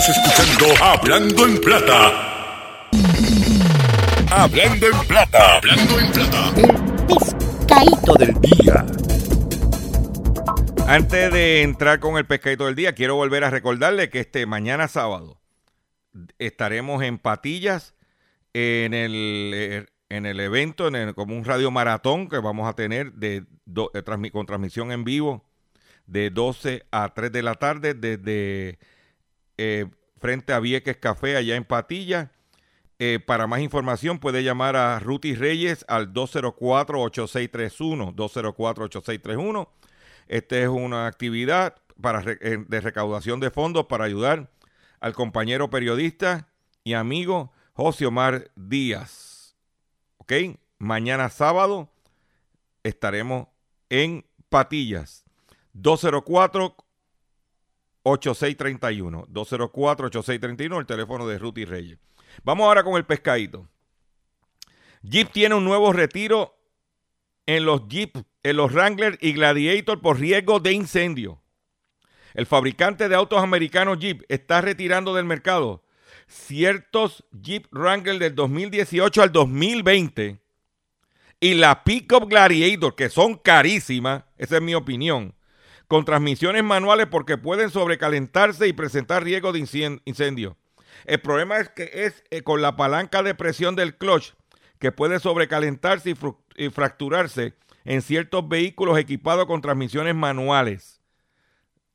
[0.00, 2.88] Estás escuchando Hablando en Plata.
[4.30, 5.56] Hablando en Plata.
[5.58, 6.52] Hablando en Plata.
[7.06, 8.86] pescadito del día.
[10.86, 14.88] Antes de entrar con el pescadito del día, quiero volver a recordarle que este mañana
[14.88, 15.38] sábado
[16.38, 17.94] estaremos en Patillas
[18.54, 22.72] en el, eh, en el evento, en el, como un radio maratón que vamos a
[22.74, 25.44] tener de, do- eh, con transmisión en vivo
[26.06, 28.78] de 12 a 3 de la tarde desde
[29.62, 32.30] eh, frente a Vieques Café allá en Patillas.
[32.98, 39.68] Eh, para más información puede llamar a Ruti Reyes al 204-8631, 204-8631.
[40.28, 44.50] Esta es una actividad para, eh, de recaudación de fondos para ayudar
[44.98, 46.48] al compañero periodista
[46.82, 49.58] y amigo José Omar Díaz.
[50.16, 50.32] ¿Ok?
[50.78, 51.92] Mañana sábado
[52.82, 53.48] estaremos
[53.90, 55.26] en Patillas.
[55.74, 56.74] 204
[58.02, 59.26] 8631.
[59.28, 61.98] 204 8631, el teléfono de Ruti Reyes.
[62.44, 63.68] Vamos ahora con el pescadito.
[65.02, 66.56] Jeep tiene un nuevo retiro
[67.46, 71.40] en los Jeep, en los Wrangler y Gladiator por riesgo de incendio.
[72.34, 75.82] El fabricante de autos americanos Jeep está retirando del mercado
[76.28, 80.40] ciertos Jeep Wrangler del 2018 al 2020
[81.40, 85.34] y la Pickup Gladiator, que son carísimas, esa es mi opinión,
[85.90, 89.58] con transmisiones manuales porque pueden sobrecalentarse y presentar riesgo de
[90.04, 90.56] incendio.
[91.04, 94.34] El problema es que es eh, con la palanca de presión del clutch
[94.78, 96.14] que puede sobrecalentarse
[96.56, 101.00] y fracturarse en ciertos vehículos equipados con transmisiones manuales.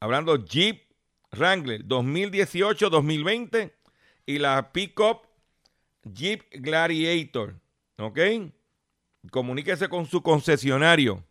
[0.01, 0.81] Hablando Jeep
[1.31, 3.71] Wrangler 2018-2020
[4.25, 5.21] y la pickup
[6.03, 7.62] Jeep Gladiator.
[7.97, 8.19] ¿Ok?
[9.31, 11.23] Comuníquese con su concesionario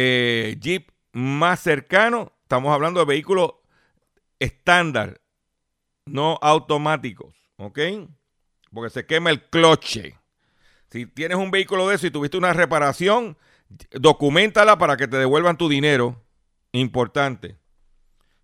[0.00, 2.32] eh, Jeep más cercano.
[2.42, 3.54] Estamos hablando de vehículos
[4.38, 5.20] estándar,
[6.06, 7.34] no automáticos.
[7.56, 7.80] ¿Ok?
[8.72, 10.14] Porque se quema el cloche.
[10.90, 13.36] Si tienes un vehículo de eso y tuviste una reparación,
[13.90, 16.24] documentala para que te devuelvan tu dinero.
[16.70, 17.56] Importante.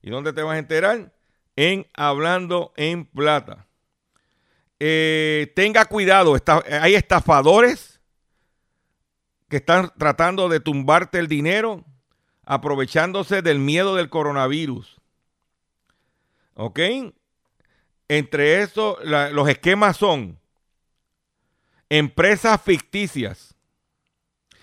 [0.02, 1.14] ¿Y dónde te vas a enterar?
[1.54, 3.68] En Hablando en Plata.
[4.80, 7.93] Eh, tenga cuidado, está- hay estafadores
[9.54, 11.84] que están tratando de tumbarte el dinero
[12.44, 14.96] aprovechándose del miedo del coronavirus.
[16.54, 16.80] ¿Ok?
[18.08, 20.40] Entre eso, los esquemas son
[21.88, 23.54] empresas ficticias.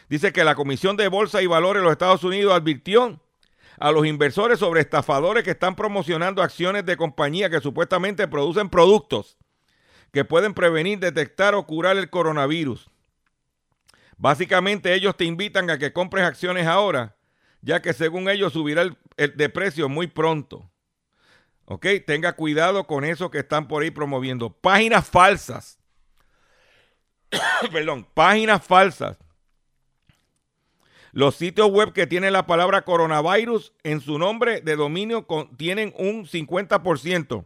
[0.09, 3.17] Dice que la Comisión de Bolsa y Valores de los Estados Unidos advirtió
[3.79, 9.37] a los inversores sobre estafadores que están promocionando acciones de compañías que supuestamente producen productos
[10.11, 12.91] que pueden prevenir, detectar o curar el coronavirus.
[14.21, 17.15] Básicamente ellos te invitan a que compres acciones ahora,
[17.63, 20.69] ya que según ellos subirá el, el de precio muy pronto.
[21.65, 21.87] ¿Ok?
[22.05, 24.51] Tenga cuidado con eso que están por ahí promoviendo.
[24.53, 25.79] Páginas falsas.
[27.71, 29.17] Perdón, páginas falsas.
[31.13, 35.95] Los sitios web que tienen la palabra coronavirus en su nombre de dominio con- tienen
[35.97, 37.43] un 50%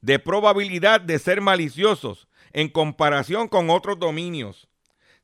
[0.00, 4.69] de probabilidad de ser maliciosos en comparación con otros dominios.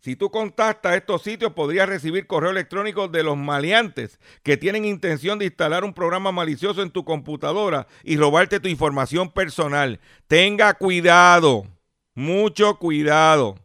[0.07, 5.37] Si tú contactas estos sitios, podrías recibir correo electrónico de los maleantes que tienen intención
[5.37, 9.99] de instalar un programa malicioso en tu computadora y robarte tu información personal.
[10.29, 11.67] Tenga cuidado,
[12.15, 13.57] mucho cuidado.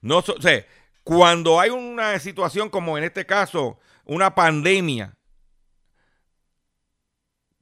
[0.00, 0.24] No, o
[1.02, 5.14] cuando hay una situación como en este caso, una pandemia,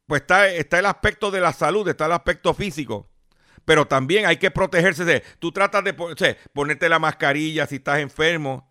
[0.07, 3.12] pues está, está el aspecto de la salud, está el aspecto físico.
[3.64, 5.05] Pero también hay que protegerse.
[5.05, 5.94] de- Tú tratas de
[6.53, 8.68] ponerte la mascarilla si estás enfermo,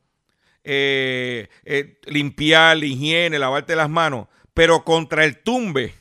[0.64, 4.28] eh, eh, limpiar, la higiene, lavarte las manos.
[4.54, 5.94] Pero contra el tumbe,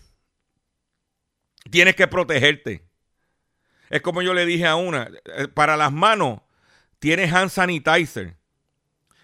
[1.70, 2.84] tienes que protegerte.
[3.90, 6.40] Es como yo le dije a una, eh, para las manos
[6.98, 8.36] tienes hand sanitizer,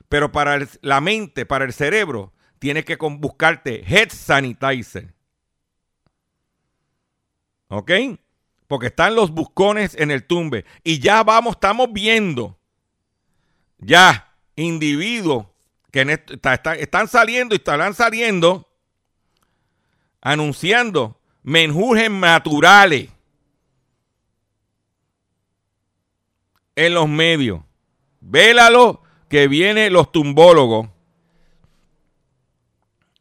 [0.09, 5.13] pero para la mente, para el cerebro, tienes que buscarte head sanitizer.
[7.69, 7.91] ¿Ok?
[8.67, 10.65] Porque están los buscones en el tumbe.
[10.83, 12.59] Y ya vamos, estamos viendo
[13.79, 15.47] ya individuos
[15.91, 16.21] que
[16.81, 18.69] están saliendo y estarán saliendo
[20.21, 23.09] anunciando menjurjes naturales
[26.75, 27.61] en los medios.
[28.21, 30.89] Vélalo que vienen los tumbólogos.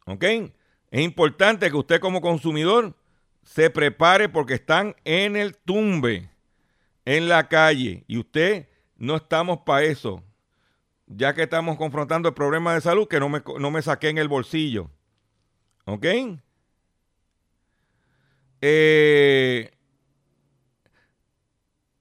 [0.06, 0.24] ¿Ok?
[0.90, 2.94] Es importante que usted como consumidor
[3.46, 6.28] se prepare porque están en el tumbe,
[7.04, 8.04] en la calle.
[8.08, 10.22] Y usted no estamos para eso.
[11.06, 14.18] Ya que estamos confrontando el problema de salud, que no me, no me saqué en
[14.18, 14.90] el bolsillo.
[15.84, 16.06] ¿Ok?
[18.60, 19.70] Eh,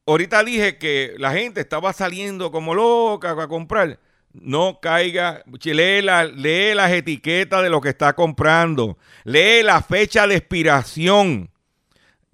[0.08, 4.00] ahorita dije que la gente estaba saliendo como loca a comprar.
[4.42, 8.98] No caiga, lee, la- lee las etiquetas de lo que está comprando.
[9.24, 11.50] Lee la fecha de expiración.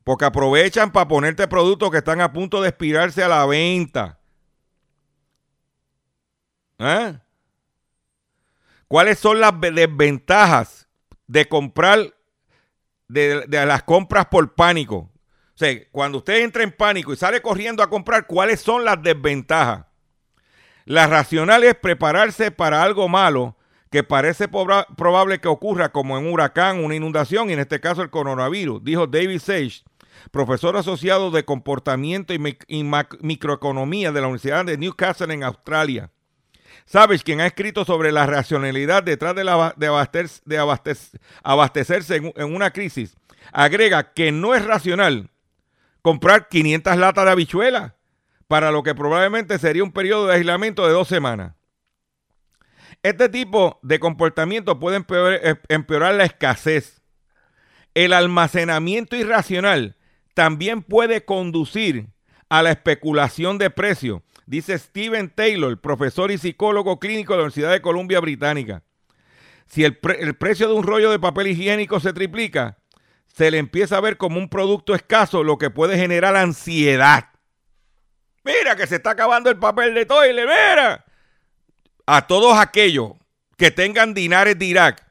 [0.04, 4.20] Porque aprovechan para ponerte productos que están a punto de expirarse a la venta.
[6.80, 7.22] ¿Ah?
[8.88, 10.88] ¿Cuáles son las ve- desventajas
[11.28, 12.14] de comprar
[13.08, 14.96] de, de las compras por pánico?
[15.54, 19.02] O sea, cuando usted entra en pánico y sale corriendo a comprar, ¿cuáles son las
[19.04, 19.86] desventajas?
[20.86, 23.56] La racional es prepararse para algo malo
[23.92, 28.02] que parece probable que ocurra como en un huracán, una inundación y en este caso
[28.02, 29.84] el coronavirus, dijo David Sage,
[30.32, 32.40] profesor asociado de comportamiento y,
[33.22, 36.10] microeconomía de la Universidad de Newcastle en Australia.
[36.86, 40.58] Sabes, quien ha escrito sobre la racionalidad detrás de, la de
[41.44, 43.18] abastecerse en, en una crisis,
[43.52, 45.30] agrega que no es racional
[46.02, 47.92] comprar 500 latas de habichuelas
[48.52, 51.56] para lo que probablemente sería un periodo de aislamiento de dos semanas.
[53.02, 57.02] Este tipo de comportamiento puede empeorar, eh, empeorar la escasez.
[57.94, 59.96] El almacenamiento irracional
[60.34, 62.10] también puede conducir
[62.50, 67.72] a la especulación de precios, dice Steven Taylor, profesor y psicólogo clínico de la Universidad
[67.72, 68.84] de Columbia Británica.
[69.66, 72.80] Si el precio de un rollo de papel higiénico se triplica,
[73.34, 77.31] se le empieza a ver como un producto escaso, lo que puede generar ansiedad.
[78.44, 81.06] Mira que se está acabando el papel de toile, mira.
[82.06, 83.14] A todos aquellos
[83.58, 85.06] que tengan dinares de Irak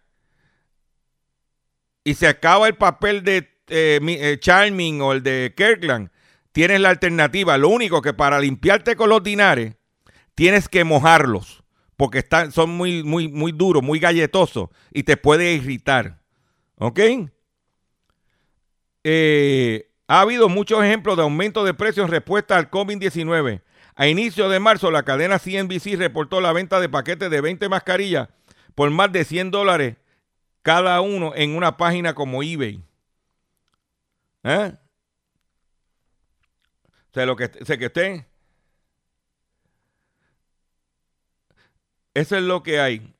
[2.03, 6.11] y se acaba el papel de eh, eh, Charming o el de Kirkland,
[6.53, 7.57] tienes la alternativa.
[7.57, 9.76] Lo único que para limpiarte con los dinares
[10.35, 11.61] tienes que mojarlos
[12.01, 16.22] porque están, son muy, muy, muy duros, muy galletosos y te puede irritar.
[16.76, 16.99] ¿Ok?
[19.05, 23.62] Eh, ha habido muchos ejemplos de aumento de precios en respuesta al COVID-19.
[23.94, 28.28] A inicio de marzo, la cadena CNBC reportó la venta de paquetes de 20 mascarillas
[28.74, 29.98] por más de 100 dólares
[30.62, 32.82] cada uno en una página como eBay.
[34.42, 34.72] ¿Eh?
[37.14, 38.26] O lo que, que usted...
[42.14, 43.14] Eso es lo que hay.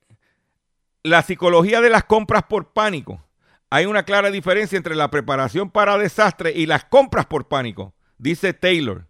[1.05, 3.23] La psicología de las compras por pánico.
[3.71, 8.53] Hay una clara diferencia entre la preparación para desastre y las compras por pánico, dice
[8.53, 9.07] Taylor.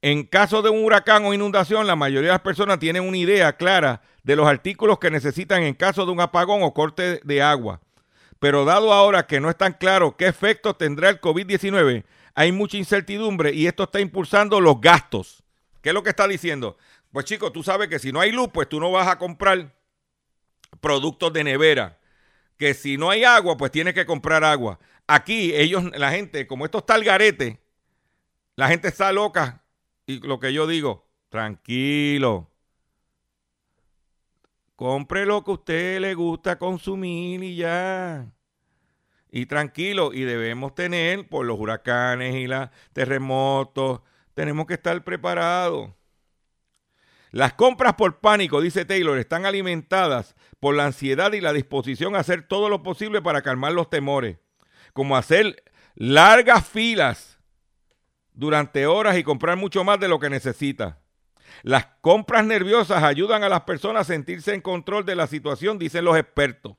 [0.00, 3.56] En caso de un huracán o inundación, la mayoría de las personas tienen una idea
[3.56, 7.80] clara de los artículos que necesitan en caso de un apagón o corte de agua.
[8.38, 12.78] Pero dado ahora que no es tan claro qué efectos tendrá el COVID-19, hay mucha
[12.78, 15.42] incertidumbre y esto está impulsando los gastos.
[15.82, 16.78] ¿Qué es lo que está diciendo?
[17.12, 19.74] Pues chicos, tú sabes que si no hay luz, pues tú no vas a comprar
[20.80, 21.98] productos de nevera.
[22.56, 24.78] Que si no hay agua, pues tienes que comprar agua.
[25.06, 27.60] Aquí ellos, la gente, como esto está al garete,
[28.56, 29.64] la gente está loca.
[30.06, 32.50] Y lo que yo digo, tranquilo.
[34.76, 38.32] Compre lo que a usted le gusta consumir y ya.
[39.30, 44.00] Y tranquilo, y debemos tener por los huracanes y los terremotos,
[44.34, 45.90] tenemos que estar preparados.
[47.34, 52.20] Las compras por pánico, dice Taylor, están alimentadas por la ansiedad y la disposición a
[52.20, 54.38] hacer todo lo posible para calmar los temores,
[54.92, 55.64] como hacer
[55.96, 57.40] largas filas
[58.34, 61.00] durante horas y comprar mucho más de lo que necesita.
[61.64, 66.04] Las compras nerviosas ayudan a las personas a sentirse en control de la situación, dicen
[66.04, 66.76] los expertos.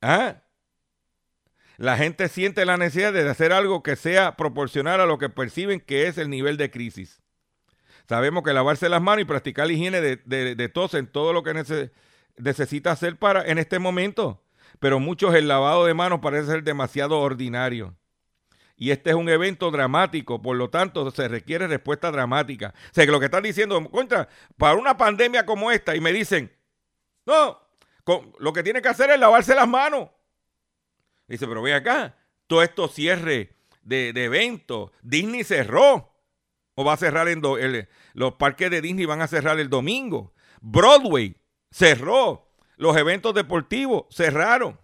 [0.00, 0.36] ¿Ah?
[1.78, 5.80] La gente siente la necesidad de hacer algo que sea proporcional a lo que perciben
[5.80, 7.20] que es el nivel de crisis.
[8.10, 11.32] Sabemos que lavarse las manos y practicar la higiene de, de, de tos en todo
[11.32, 11.92] lo que nece-
[12.36, 14.42] necesita hacer para en este momento.
[14.80, 17.94] Pero muchos el lavado de manos parece ser demasiado ordinario.
[18.76, 22.74] Y este es un evento dramático, por lo tanto se requiere respuesta dramática.
[22.90, 26.12] O sea, que lo que están diciendo, contra, para una pandemia como esta, y me
[26.12, 26.52] dicen,
[27.26, 27.60] no,
[28.40, 30.08] lo que tiene que hacer es lavarse las manos.
[31.28, 32.16] Dice, pero ve acá,
[32.48, 33.54] todo esto cierre
[33.84, 36.09] de, de eventos, Disney cerró.
[36.84, 40.32] Va a cerrar en el- los parques de Disney van a cerrar el domingo.
[40.60, 41.36] Broadway
[41.70, 42.48] cerró.
[42.76, 44.78] Los eventos deportivos cerraron.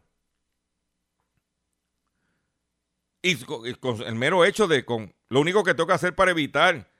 [3.22, 6.14] Y con, y con el mero hecho de con lo único que tengo que hacer
[6.14, 6.90] para evitar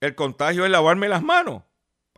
[0.00, 1.64] el contagio es lavarme las manos.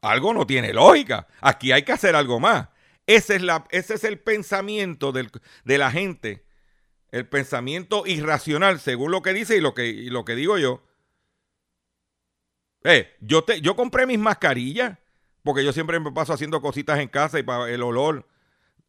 [0.03, 1.27] Algo no tiene lógica.
[1.41, 2.69] Aquí hay que hacer algo más.
[3.07, 5.31] Ese es, la, ese es el pensamiento del-
[5.65, 6.45] de la gente.
[7.11, 10.83] El pensamiento irracional, según lo que dice y lo que, y lo que digo yo.
[12.85, 14.99] Eh, yo, te, yo compré mis mascarillas
[15.43, 18.27] porque yo siempre me paso haciendo cositas en casa y para el olor,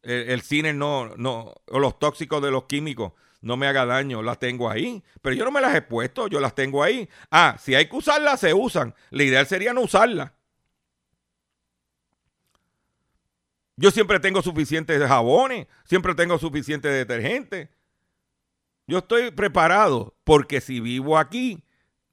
[0.02, 3.12] el, el cine no, no, o los tóxicos de los químicos
[3.42, 5.02] no me haga daño, las tengo ahí.
[5.20, 7.08] Pero yo no me las he puesto, yo las tengo ahí.
[7.30, 8.94] Ah, si hay que usarlas, se usan.
[9.10, 10.30] La ideal sería no usarlas.
[13.76, 17.70] Yo siempre tengo suficientes jabones, siempre tengo suficiente detergente.
[18.86, 21.64] Yo estoy preparado porque si vivo aquí,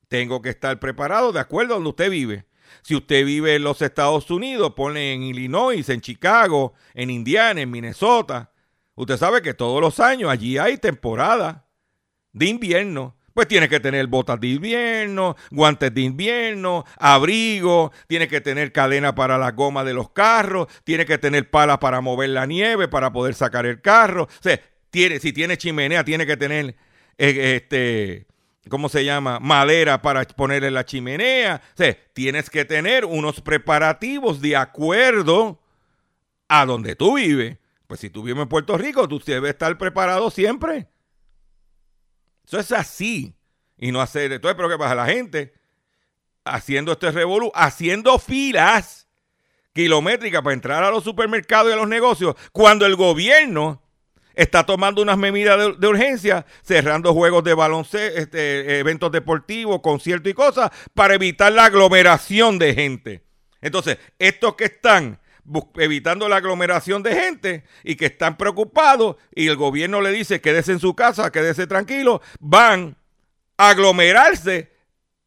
[0.09, 2.45] tengo que estar preparado de acuerdo a donde usted vive.
[2.81, 7.71] Si usted vive en los Estados Unidos, pone en Illinois, en Chicago, en Indiana, en
[7.71, 8.51] Minnesota.
[8.95, 11.67] Usted sabe que todos los años allí hay temporada
[12.33, 13.15] de invierno.
[13.33, 19.15] Pues tienes que tener botas de invierno, guantes de invierno, abrigo, tienes que tener cadena
[19.15, 23.13] para la goma de los carros, tienes que tener palas para mover la nieve, para
[23.13, 24.23] poder sacar el carro.
[24.23, 26.75] O sea, tiene, si tiene chimenea, tiene que tener
[27.17, 28.28] eh, este
[28.69, 29.39] ¿cómo se llama?
[29.39, 31.61] Madera para ponerle la chimenea.
[31.73, 35.61] O sea, tienes que tener unos preparativos de acuerdo
[36.47, 37.57] a donde tú vives.
[37.87, 40.87] Pues si tú vives en Puerto Rico, tú debes estar preparado siempre.
[42.45, 43.35] Eso es así.
[43.77, 44.31] Y no hacer.
[44.31, 44.95] Entonces, pero ¿qué pasa?
[44.95, 45.53] La gente
[46.45, 49.07] haciendo este revolú, haciendo filas
[49.73, 53.81] kilométricas para entrar a los supermercados y a los negocios, cuando el gobierno
[54.39, 60.33] está tomando unas medidas de, urgencia, cerrando juegos de baloncesto, este, eventos deportivos, conciertos y
[60.33, 63.23] cosas, para evitar la aglomeración de gente.
[63.59, 65.19] Entonces, estos que están
[65.75, 70.71] evitando la aglomeración de gente y que están preocupados y el gobierno le dice quédese
[70.71, 72.95] en su casa, quédese tranquilo, van
[73.57, 74.71] a aglomerarse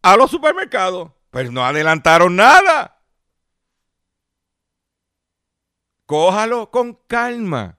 [0.01, 1.11] a los supermercados.
[1.31, 3.03] Pues no adelantaron nada.
[6.07, 7.79] Cójalo con calma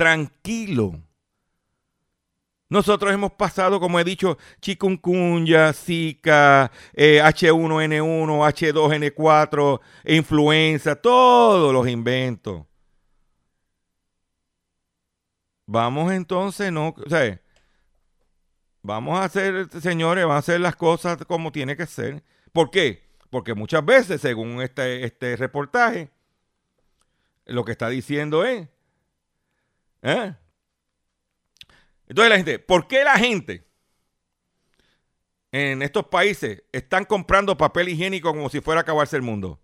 [0.00, 0.98] tranquilo.
[2.70, 12.64] Nosotros hemos pasado, como he dicho, chikungunya, Zika, H1N1, H2N4, influenza, todos los inventos.
[15.66, 17.38] Vamos entonces, no, o sea,
[18.80, 22.24] vamos a hacer, señores, vamos a hacer las cosas como tiene que ser.
[22.52, 23.02] ¿Por qué?
[23.28, 26.08] Porque muchas veces, según este, este reportaje,
[27.44, 28.66] lo que está diciendo es
[30.02, 30.34] ¿Eh?
[32.06, 33.66] Entonces la gente, ¿por qué la gente
[35.52, 39.60] en estos países están comprando papel higiénico como si fuera a acabarse el mundo?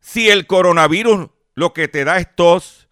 [0.00, 2.88] Si el coronavirus lo que te da es tos,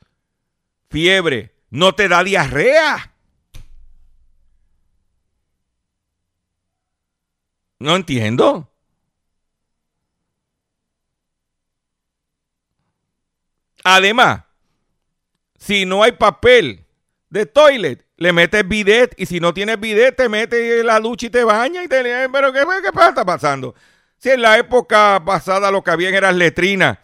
[0.90, 3.14] fiebre, no te da diarrea.
[7.78, 8.72] No entiendo.
[13.84, 14.45] Además,
[15.66, 16.86] si no hay papel
[17.28, 21.30] de toilet, le metes bidet y si no tienes bidet, te metes la ducha y
[21.30, 22.28] te bañas y te...
[22.30, 23.74] Pero ¿qué, qué está pasando?
[24.16, 26.98] Si en la época pasada lo que había eran letrinas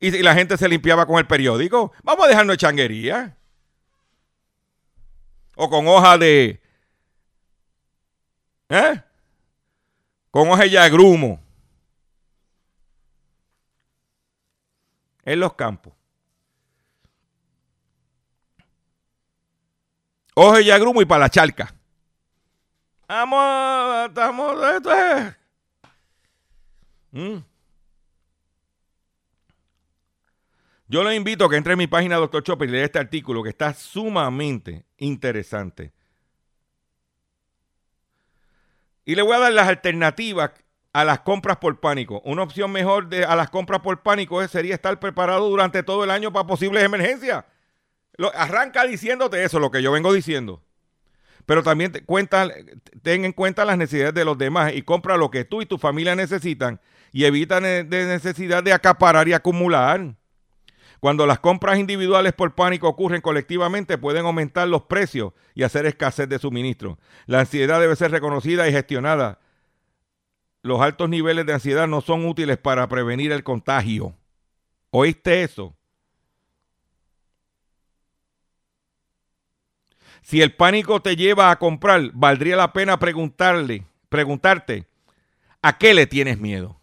[0.00, 3.36] y, la gente se limpiaba con el periódico, vamos a dejarnos de changuería.
[5.54, 6.60] O con hoja de...
[8.70, 9.02] ¿Eh?
[10.32, 11.40] Con hoja de agrumo.
[15.24, 15.92] En los campos.
[20.34, 21.72] Oje y agrumo y para la charca.
[23.06, 25.36] Vamos, estamos, esto es.
[27.12, 27.38] Mm.
[30.88, 33.42] Yo le invito a que entre en mi página Doctor Chopper y lea este artículo
[33.42, 35.92] que está sumamente interesante.
[39.04, 40.50] Y le voy a dar las alternativas
[40.92, 42.20] a las compras por pánico.
[42.24, 46.10] Una opción mejor de, a las compras por pánico sería estar preparado durante todo el
[46.10, 47.44] año para posibles emergencias
[48.34, 50.62] arranca diciéndote eso, lo que yo vengo diciendo.
[51.46, 52.48] Pero también cuenta,
[53.02, 55.78] ten en cuenta las necesidades de los demás y compra lo que tú y tu
[55.78, 56.80] familia necesitan
[57.12, 60.14] y evita de necesidad de acaparar y acumular.
[61.04, 66.26] Cuando las compras individuales por pánico ocurren colectivamente, pueden aumentar los precios y hacer escasez
[66.30, 66.98] de suministro.
[67.26, 69.38] La ansiedad debe ser reconocida y gestionada.
[70.62, 74.14] Los altos niveles de ansiedad no son útiles para prevenir el contagio.
[74.88, 75.76] ¿Oíste eso?
[80.24, 84.88] Si el pánico te lleva a comprar, valdría la pena preguntarle, preguntarte,
[85.60, 86.80] ¿a qué le tienes miedo?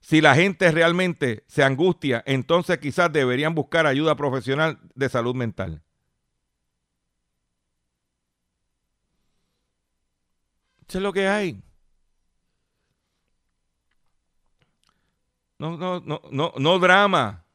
[0.00, 5.82] Si la gente realmente se angustia, entonces quizás deberían buscar ayuda profesional de salud mental.
[10.88, 11.60] Eso es lo que hay.
[15.58, 17.45] No, no, no, no, no drama.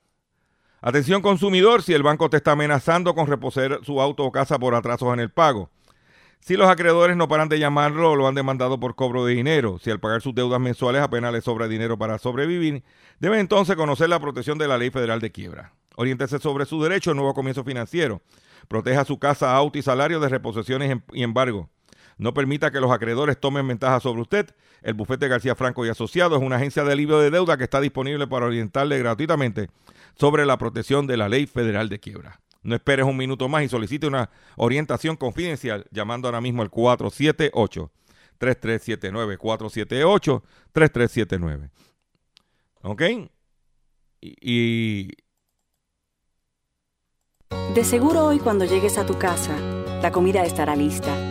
[0.84, 4.74] Atención consumidor, si el banco te está amenazando con reposer su auto o casa por
[4.74, 5.70] atrasos en el pago.
[6.40, 9.78] Si los acreedores no paran de llamarlo o lo han demandado por cobro de dinero,
[9.78, 12.84] si al pagar sus deudas mensuales apenas le sobra dinero para sobrevivir,
[13.20, 15.72] debe entonces conocer la protección de la Ley Federal de Quiebra.
[15.98, 18.24] Oriéntese sobre su derecho a nuevo comienzo financiero.
[18.68, 21.70] Proteja su casa, auto y salario de reposiciones y embargo.
[22.18, 24.56] No permita que los acreedores tomen ventaja sobre usted.
[24.82, 27.80] El bufete García Franco y Asociados es una agencia de alivio de deuda que está
[27.80, 29.70] disponible para orientarle gratuitamente
[30.16, 32.41] sobre la protección de la ley federal de quiebra.
[32.64, 37.91] No esperes un minuto más y solicite una orientación confidencial llamando ahora mismo al 478
[38.38, 41.70] 3379 478 3379.
[42.84, 43.01] ¿Ok?
[44.22, 45.07] Y,
[47.74, 49.57] De seguro hoy cuando llegues a tu casa
[50.01, 51.31] la comida estará lista.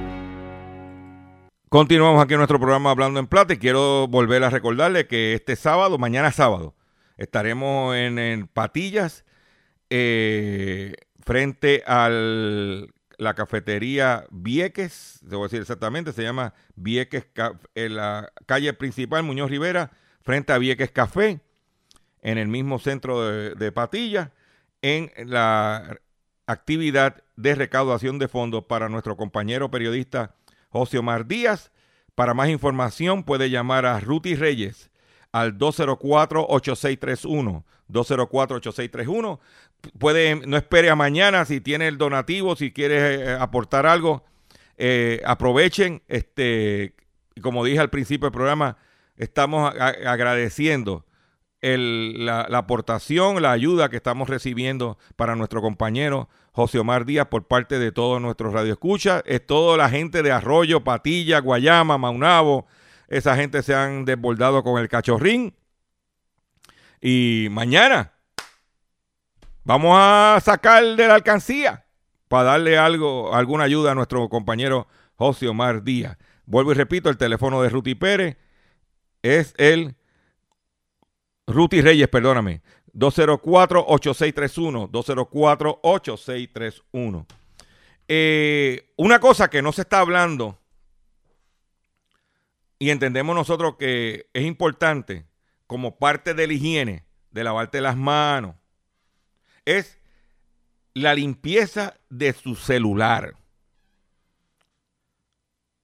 [1.71, 5.97] Continuamos aquí nuestro programa Hablando en Plata y quiero volver a recordarle que este sábado,
[5.97, 6.75] mañana sábado,
[7.15, 9.23] estaremos en, Patillas
[9.89, 17.27] eh, frente a la cafetería Vieques, a decir exactamente, se llama Vieques,
[17.73, 19.91] en la calle principal Muñoz Rivera,
[20.23, 21.39] frente a Vieques Café,
[22.21, 24.27] en el mismo centro de Patillas,
[24.81, 26.01] en la
[26.47, 30.35] actividad de recaudación de fondos para nuestro compañero periodista
[30.71, 31.71] José Omar Díaz.
[32.15, 34.89] Para más información puede llamar a Ruti Reyes
[35.31, 37.63] al 204-8631.
[37.89, 39.39] 204-8631.
[39.97, 44.23] Puede, no espere a mañana si tiene el donativo, si quiere eh, aportar algo.
[44.77, 46.95] Eh, aprovechen, este,
[47.41, 48.77] como dije al principio del programa,
[49.17, 51.05] estamos agradeciendo
[51.61, 57.79] la, aportación, la ayuda que estamos recibiendo para nuestro compañero José Omar Díaz por parte
[57.79, 59.23] de todos nuestros radioescuchas.
[59.25, 62.67] Es toda la gente de Arroyo, Patilla, Guayama, Maunabo.
[63.07, 65.55] Esa gente se han desbordado con el cachorrín.
[67.01, 68.13] Y mañana
[69.63, 71.85] vamos a sacar de la alcancía
[72.27, 76.17] para darle algo, alguna ayuda a nuestro compañero José Omar Díaz.
[76.45, 78.37] Vuelvo y repito, el teléfono de Ruti Pérez
[79.21, 79.95] es el
[81.47, 82.61] Ruti Reyes, perdóname.
[82.93, 84.89] 204-8631.
[84.91, 87.25] 204-8631.
[88.07, 90.57] Eh, una cosa que no se está hablando
[92.79, 95.27] y entendemos nosotros que es importante
[95.67, 98.55] como parte de la higiene, de lavarte las manos,
[99.65, 99.99] es
[100.93, 103.35] la limpieza de su celular.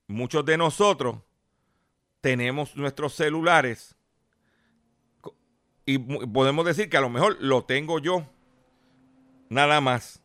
[0.07, 1.17] Muchos de nosotros
[2.21, 3.96] tenemos nuestros celulares
[5.87, 8.27] y podemos decir que a lo mejor lo tengo yo,
[9.47, 10.21] nada más.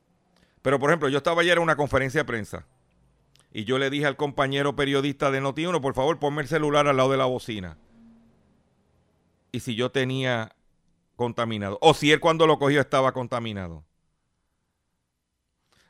[0.60, 2.66] Pero por ejemplo, yo estaba ayer en una conferencia de prensa
[3.52, 6.96] y yo le dije al compañero periodista de Noti1, por favor, ponme el celular al
[6.96, 7.78] lado de la bocina.
[9.52, 10.56] Y si yo tenía
[11.14, 13.84] contaminado, o si él cuando lo cogió estaba contaminado.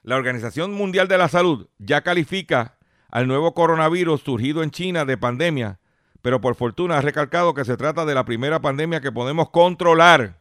[0.03, 2.77] La Organización Mundial de la Salud ya califica
[3.09, 5.79] al nuevo coronavirus surgido en China de pandemia
[6.23, 10.41] pero por fortuna ha recalcado que se trata de la primera pandemia que podemos controlar.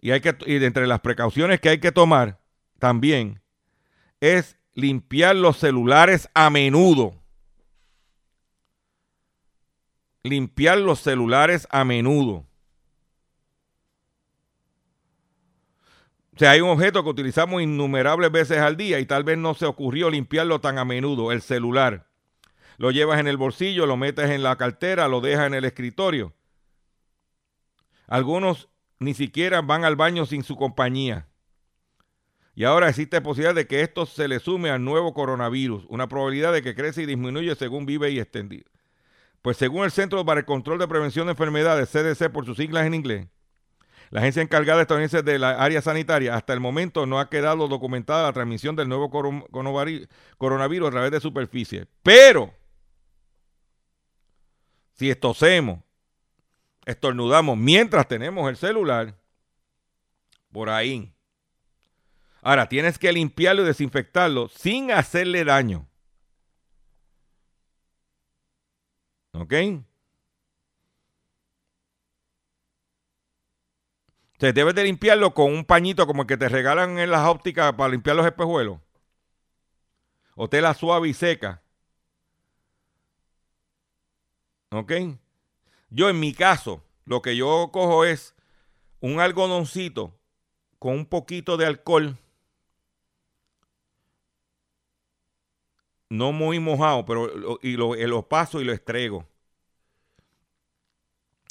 [0.00, 2.40] Y, hay que, y entre las precauciones que hay que tomar
[2.78, 3.42] también
[4.20, 7.14] es limpiar los celulares a menudo.
[10.22, 12.46] Limpiar los celulares a menudo.
[16.34, 19.52] O sea, hay un objeto que utilizamos innumerables veces al día y tal vez no
[19.52, 22.09] se ocurrió limpiarlo tan a menudo, el celular
[22.80, 26.32] lo llevas en el bolsillo, lo metes en la cartera, lo dejas en el escritorio.
[28.06, 31.28] Algunos ni siquiera van al baño sin su compañía.
[32.54, 36.54] Y ahora existe posibilidad de que esto se le sume al nuevo coronavirus, una probabilidad
[36.54, 38.64] de que crece y disminuye según vive y extendido.
[39.42, 42.86] Pues según el Centro para el Control de Prevención de Enfermedades, CDC por sus siglas
[42.86, 43.28] en inglés,
[44.08, 48.22] la agencia encargada estadounidense de la área sanitaria hasta el momento no ha quedado documentada
[48.22, 51.86] la transmisión del nuevo coronavirus a través de superficie.
[52.02, 52.58] Pero
[55.00, 55.80] si estosemos,
[56.84, 59.18] estornudamos mientras tenemos el celular,
[60.52, 61.10] por ahí.
[62.42, 65.88] Ahora, tienes que limpiarlo y desinfectarlo sin hacerle daño.
[69.32, 69.54] ¿Ok?
[74.38, 77.72] Se debes de limpiarlo con un pañito como el que te regalan en las ópticas
[77.72, 78.78] para limpiar los espejuelos.
[80.34, 81.62] O tela suave y seca.
[84.72, 84.92] ¿Ok?
[85.90, 88.34] Yo en mi caso, lo que yo cojo es
[89.00, 90.16] un algodoncito
[90.78, 92.16] con un poquito de alcohol.
[96.08, 99.26] No muy mojado, pero y lo, lo paso y lo estrego.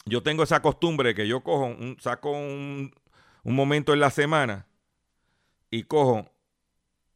[0.06, 2.94] Yo tengo esa costumbre que yo cojo, un, saco un,
[3.44, 4.68] un momento en la semana
[5.70, 6.30] y cojo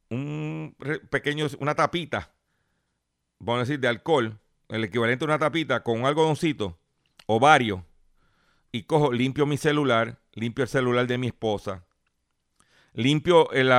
[0.09, 0.75] un
[1.09, 2.33] pequeño, una tapita,
[3.39, 4.39] vamos a decir, de alcohol
[4.75, 6.79] el equivalente a una tapita con un algodoncito
[7.27, 7.81] o varios
[8.71, 11.85] y cojo, limpio mi celular, limpio el celular de mi esposa,
[12.93, 13.71] limpio el,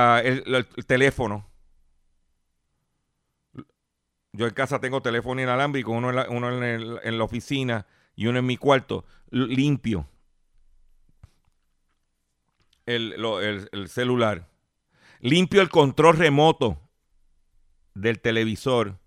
[0.87, 1.49] teléfono,
[4.33, 7.87] Yo en casa tengo teléfono inalámbrico, uno en la, uno en, el- en la oficina
[8.15, 10.07] y uno en mi cuarto, limpio.
[12.85, 14.47] El, el- el celular.
[15.21, 16.79] Limpio el control remoto
[17.95, 18.99] del televisor.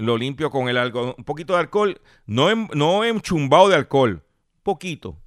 [0.00, 1.14] Lo limpio con el algodón.
[1.18, 2.00] Un poquito de alcohol.
[2.26, 4.22] No, no enchumbado de alcohol.
[4.62, 5.18] Poquito.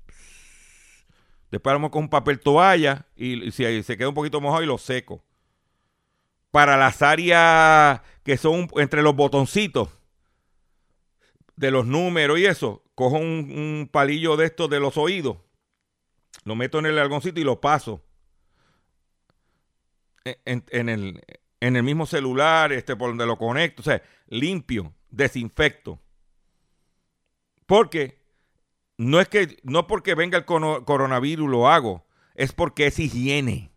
[1.52, 4.80] Después vamos con un papel toalla y, si se queda un poquito mojado y lo
[4.80, 5.24] seco.
[6.50, 9.90] Para las áreas que son entre los botoncitos
[11.56, 15.38] de los números y eso, cojo un, un palillo de estos de los oídos,
[16.46, 18.04] lo meto en el algoncito y lo paso
[20.46, 21.22] en- en el,
[21.64, 25.98] en el mismo celular, este, por donde lo conecto, o sea, limpio, desinfecto.
[27.66, 28.22] Porque
[28.98, 32.06] no es que, no porque venga el coronavirus lo hago,
[32.36, 33.72] es porque es higiene.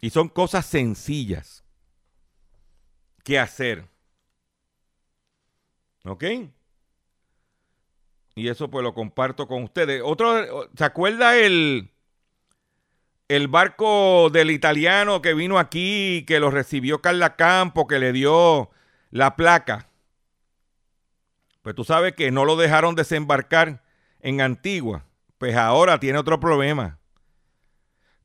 [0.00, 1.64] Y son cosas sencillas
[3.22, 3.88] que hacer.
[6.04, 6.24] ¿Ok?
[8.34, 10.02] Y eso pues lo comparto con ustedes.
[10.04, 11.92] Otro, ¿se acuerda el,
[13.28, 18.70] el barco del italiano que vino aquí, que lo recibió Carla Campo, que le dio
[19.10, 19.88] la placa?
[21.62, 23.82] Pues tú sabes que no lo dejaron desembarcar
[24.20, 25.04] en Antigua.
[25.36, 26.98] Pues ahora tiene otro problema.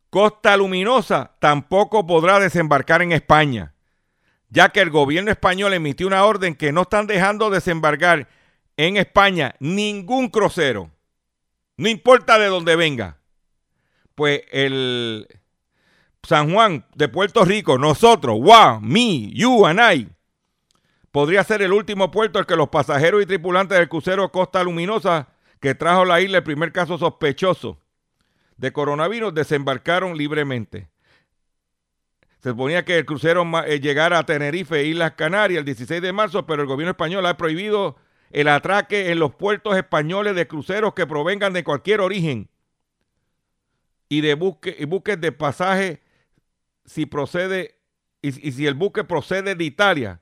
[0.10, 3.74] Costa Luminosa tampoco podrá desembarcar en España,
[4.50, 8.30] ya que el gobierno español emitió una orden que no están dejando desembarcar
[8.78, 10.92] en España ningún crucero,
[11.78, 13.18] no importa de dónde venga.
[14.16, 15.28] Pues el
[16.24, 20.10] San Juan de Puerto Rico, nosotros, wow, me, you and I,
[21.12, 25.30] podría ser el último puerto al que los pasajeros y tripulantes del crucero Costa Luminosa
[25.60, 27.80] que trajo la isla el primer caso sospechoso
[28.58, 30.90] de coronavirus desembarcaron libremente.
[32.40, 36.46] Se suponía que el crucero eh, llegara a Tenerife Islas Canarias el 16 de marzo,
[36.46, 37.96] pero el gobierno español ha prohibido
[38.32, 42.50] el atraque en los puertos españoles de cruceros que provengan de cualquier origen
[44.14, 46.00] y de buque, y buques de pasaje
[46.86, 47.80] si procede
[48.22, 50.22] y, y si el buque procede de Italia.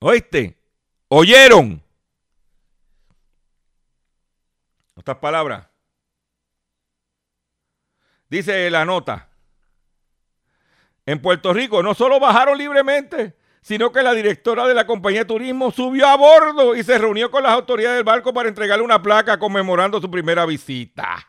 [0.00, 0.58] ¿Oíste?
[1.06, 1.80] ¿Oyeron?
[4.96, 5.68] Otras palabras.
[8.28, 9.28] Dice la nota.
[11.06, 13.36] En Puerto Rico no solo bajaron libremente,
[13.68, 17.30] sino que la directora de la compañía de turismo subió a bordo y se reunió
[17.30, 21.28] con las autoridades del barco para entregarle una placa conmemorando su primera visita.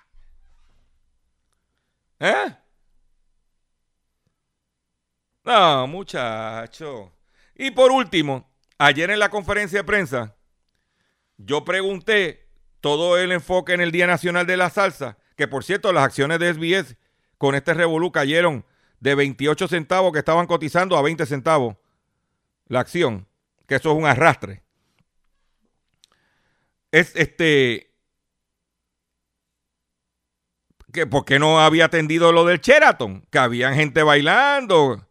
[2.17, 2.55] ¿Eh?
[5.43, 7.11] No, muchacho.
[7.55, 10.33] Y por último, ayer en la conferencia de prensa,
[11.35, 12.47] yo pregunté
[12.79, 16.39] todo el enfoque en el Día Nacional de la Salsa, que por cierto, las acciones
[16.39, 16.95] de SBS
[17.37, 18.63] con este revolú cayeron
[19.01, 21.75] de 28 centavos que estaban cotizando a 20 centavos
[22.69, 23.27] la acción,
[23.67, 24.63] que eso es un arrastre.
[26.91, 27.89] Es este
[30.91, 35.05] que por qué no había atendido lo del Sheraton, que había gente bailando.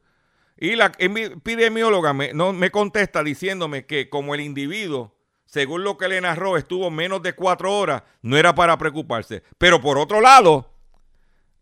[0.57, 5.15] Y la epidemióloga me, no, me contesta diciéndome que como el individuo,
[5.47, 9.45] según lo que le narró, estuvo menos de cuatro horas, no era para preocuparse.
[9.57, 10.75] Pero por otro lado,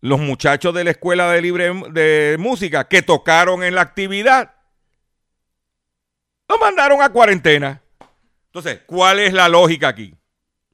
[0.00, 4.55] los muchachos de la escuela de libre de música que tocaron en la actividad,
[6.48, 7.80] lo mandaron a cuarentena.
[8.46, 10.14] Entonces, ¿cuál es la lógica aquí?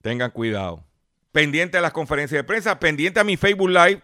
[0.03, 0.85] Tengan cuidado.
[1.33, 4.03] Pendiente a las conferencias de prensa, pendiente a mi Facebook Live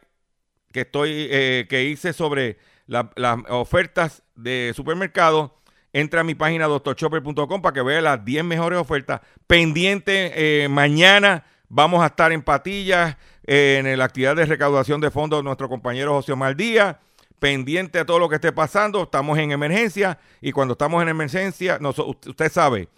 [0.72, 5.54] que estoy eh, que hice sobre la- las ofertas de supermercado.
[5.92, 9.20] Entra a mi página doctorchopper.com para que vea las 10 mejores ofertas.
[9.46, 13.16] Pendiente, eh, mañana vamos a estar en Patillas
[13.46, 16.96] eh, en la actividad de recaudación de fondos nuestro compañero José Omar Díaz.
[17.38, 19.02] Pendiente a todo lo que esté pasando.
[19.04, 22.88] Estamos en emergencia y cuando estamos en emergencia, nos- usted sabe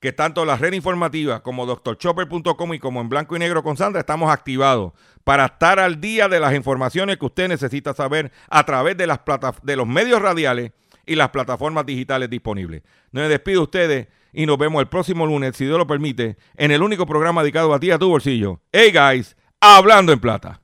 [0.00, 4.00] que tanto la red informativa como doctorchopper.com y como en blanco y negro con Sandra
[4.00, 8.96] estamos activados para estar al día de las informaciones que usted necesita saber a través
[8.96, 10.72] de, las plata- de los medios radiales
[11.06, 12.82] y las plataformas digitales disponibles.
[13.12, 16.70] Me despido de ustedes y nos vemos el próximo lunes, si Dios lo permite, en
[16.72, 18.60] el único programa dedicado a ti, a tu bolsillo.
[18.72, 20.61] Hey guys, hablando en plata.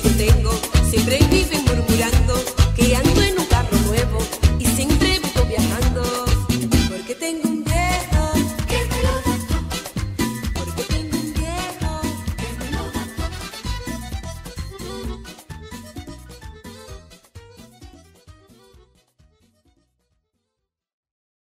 [0.00, 0.50] Que yo tengo
[0.90, 1.35] siempre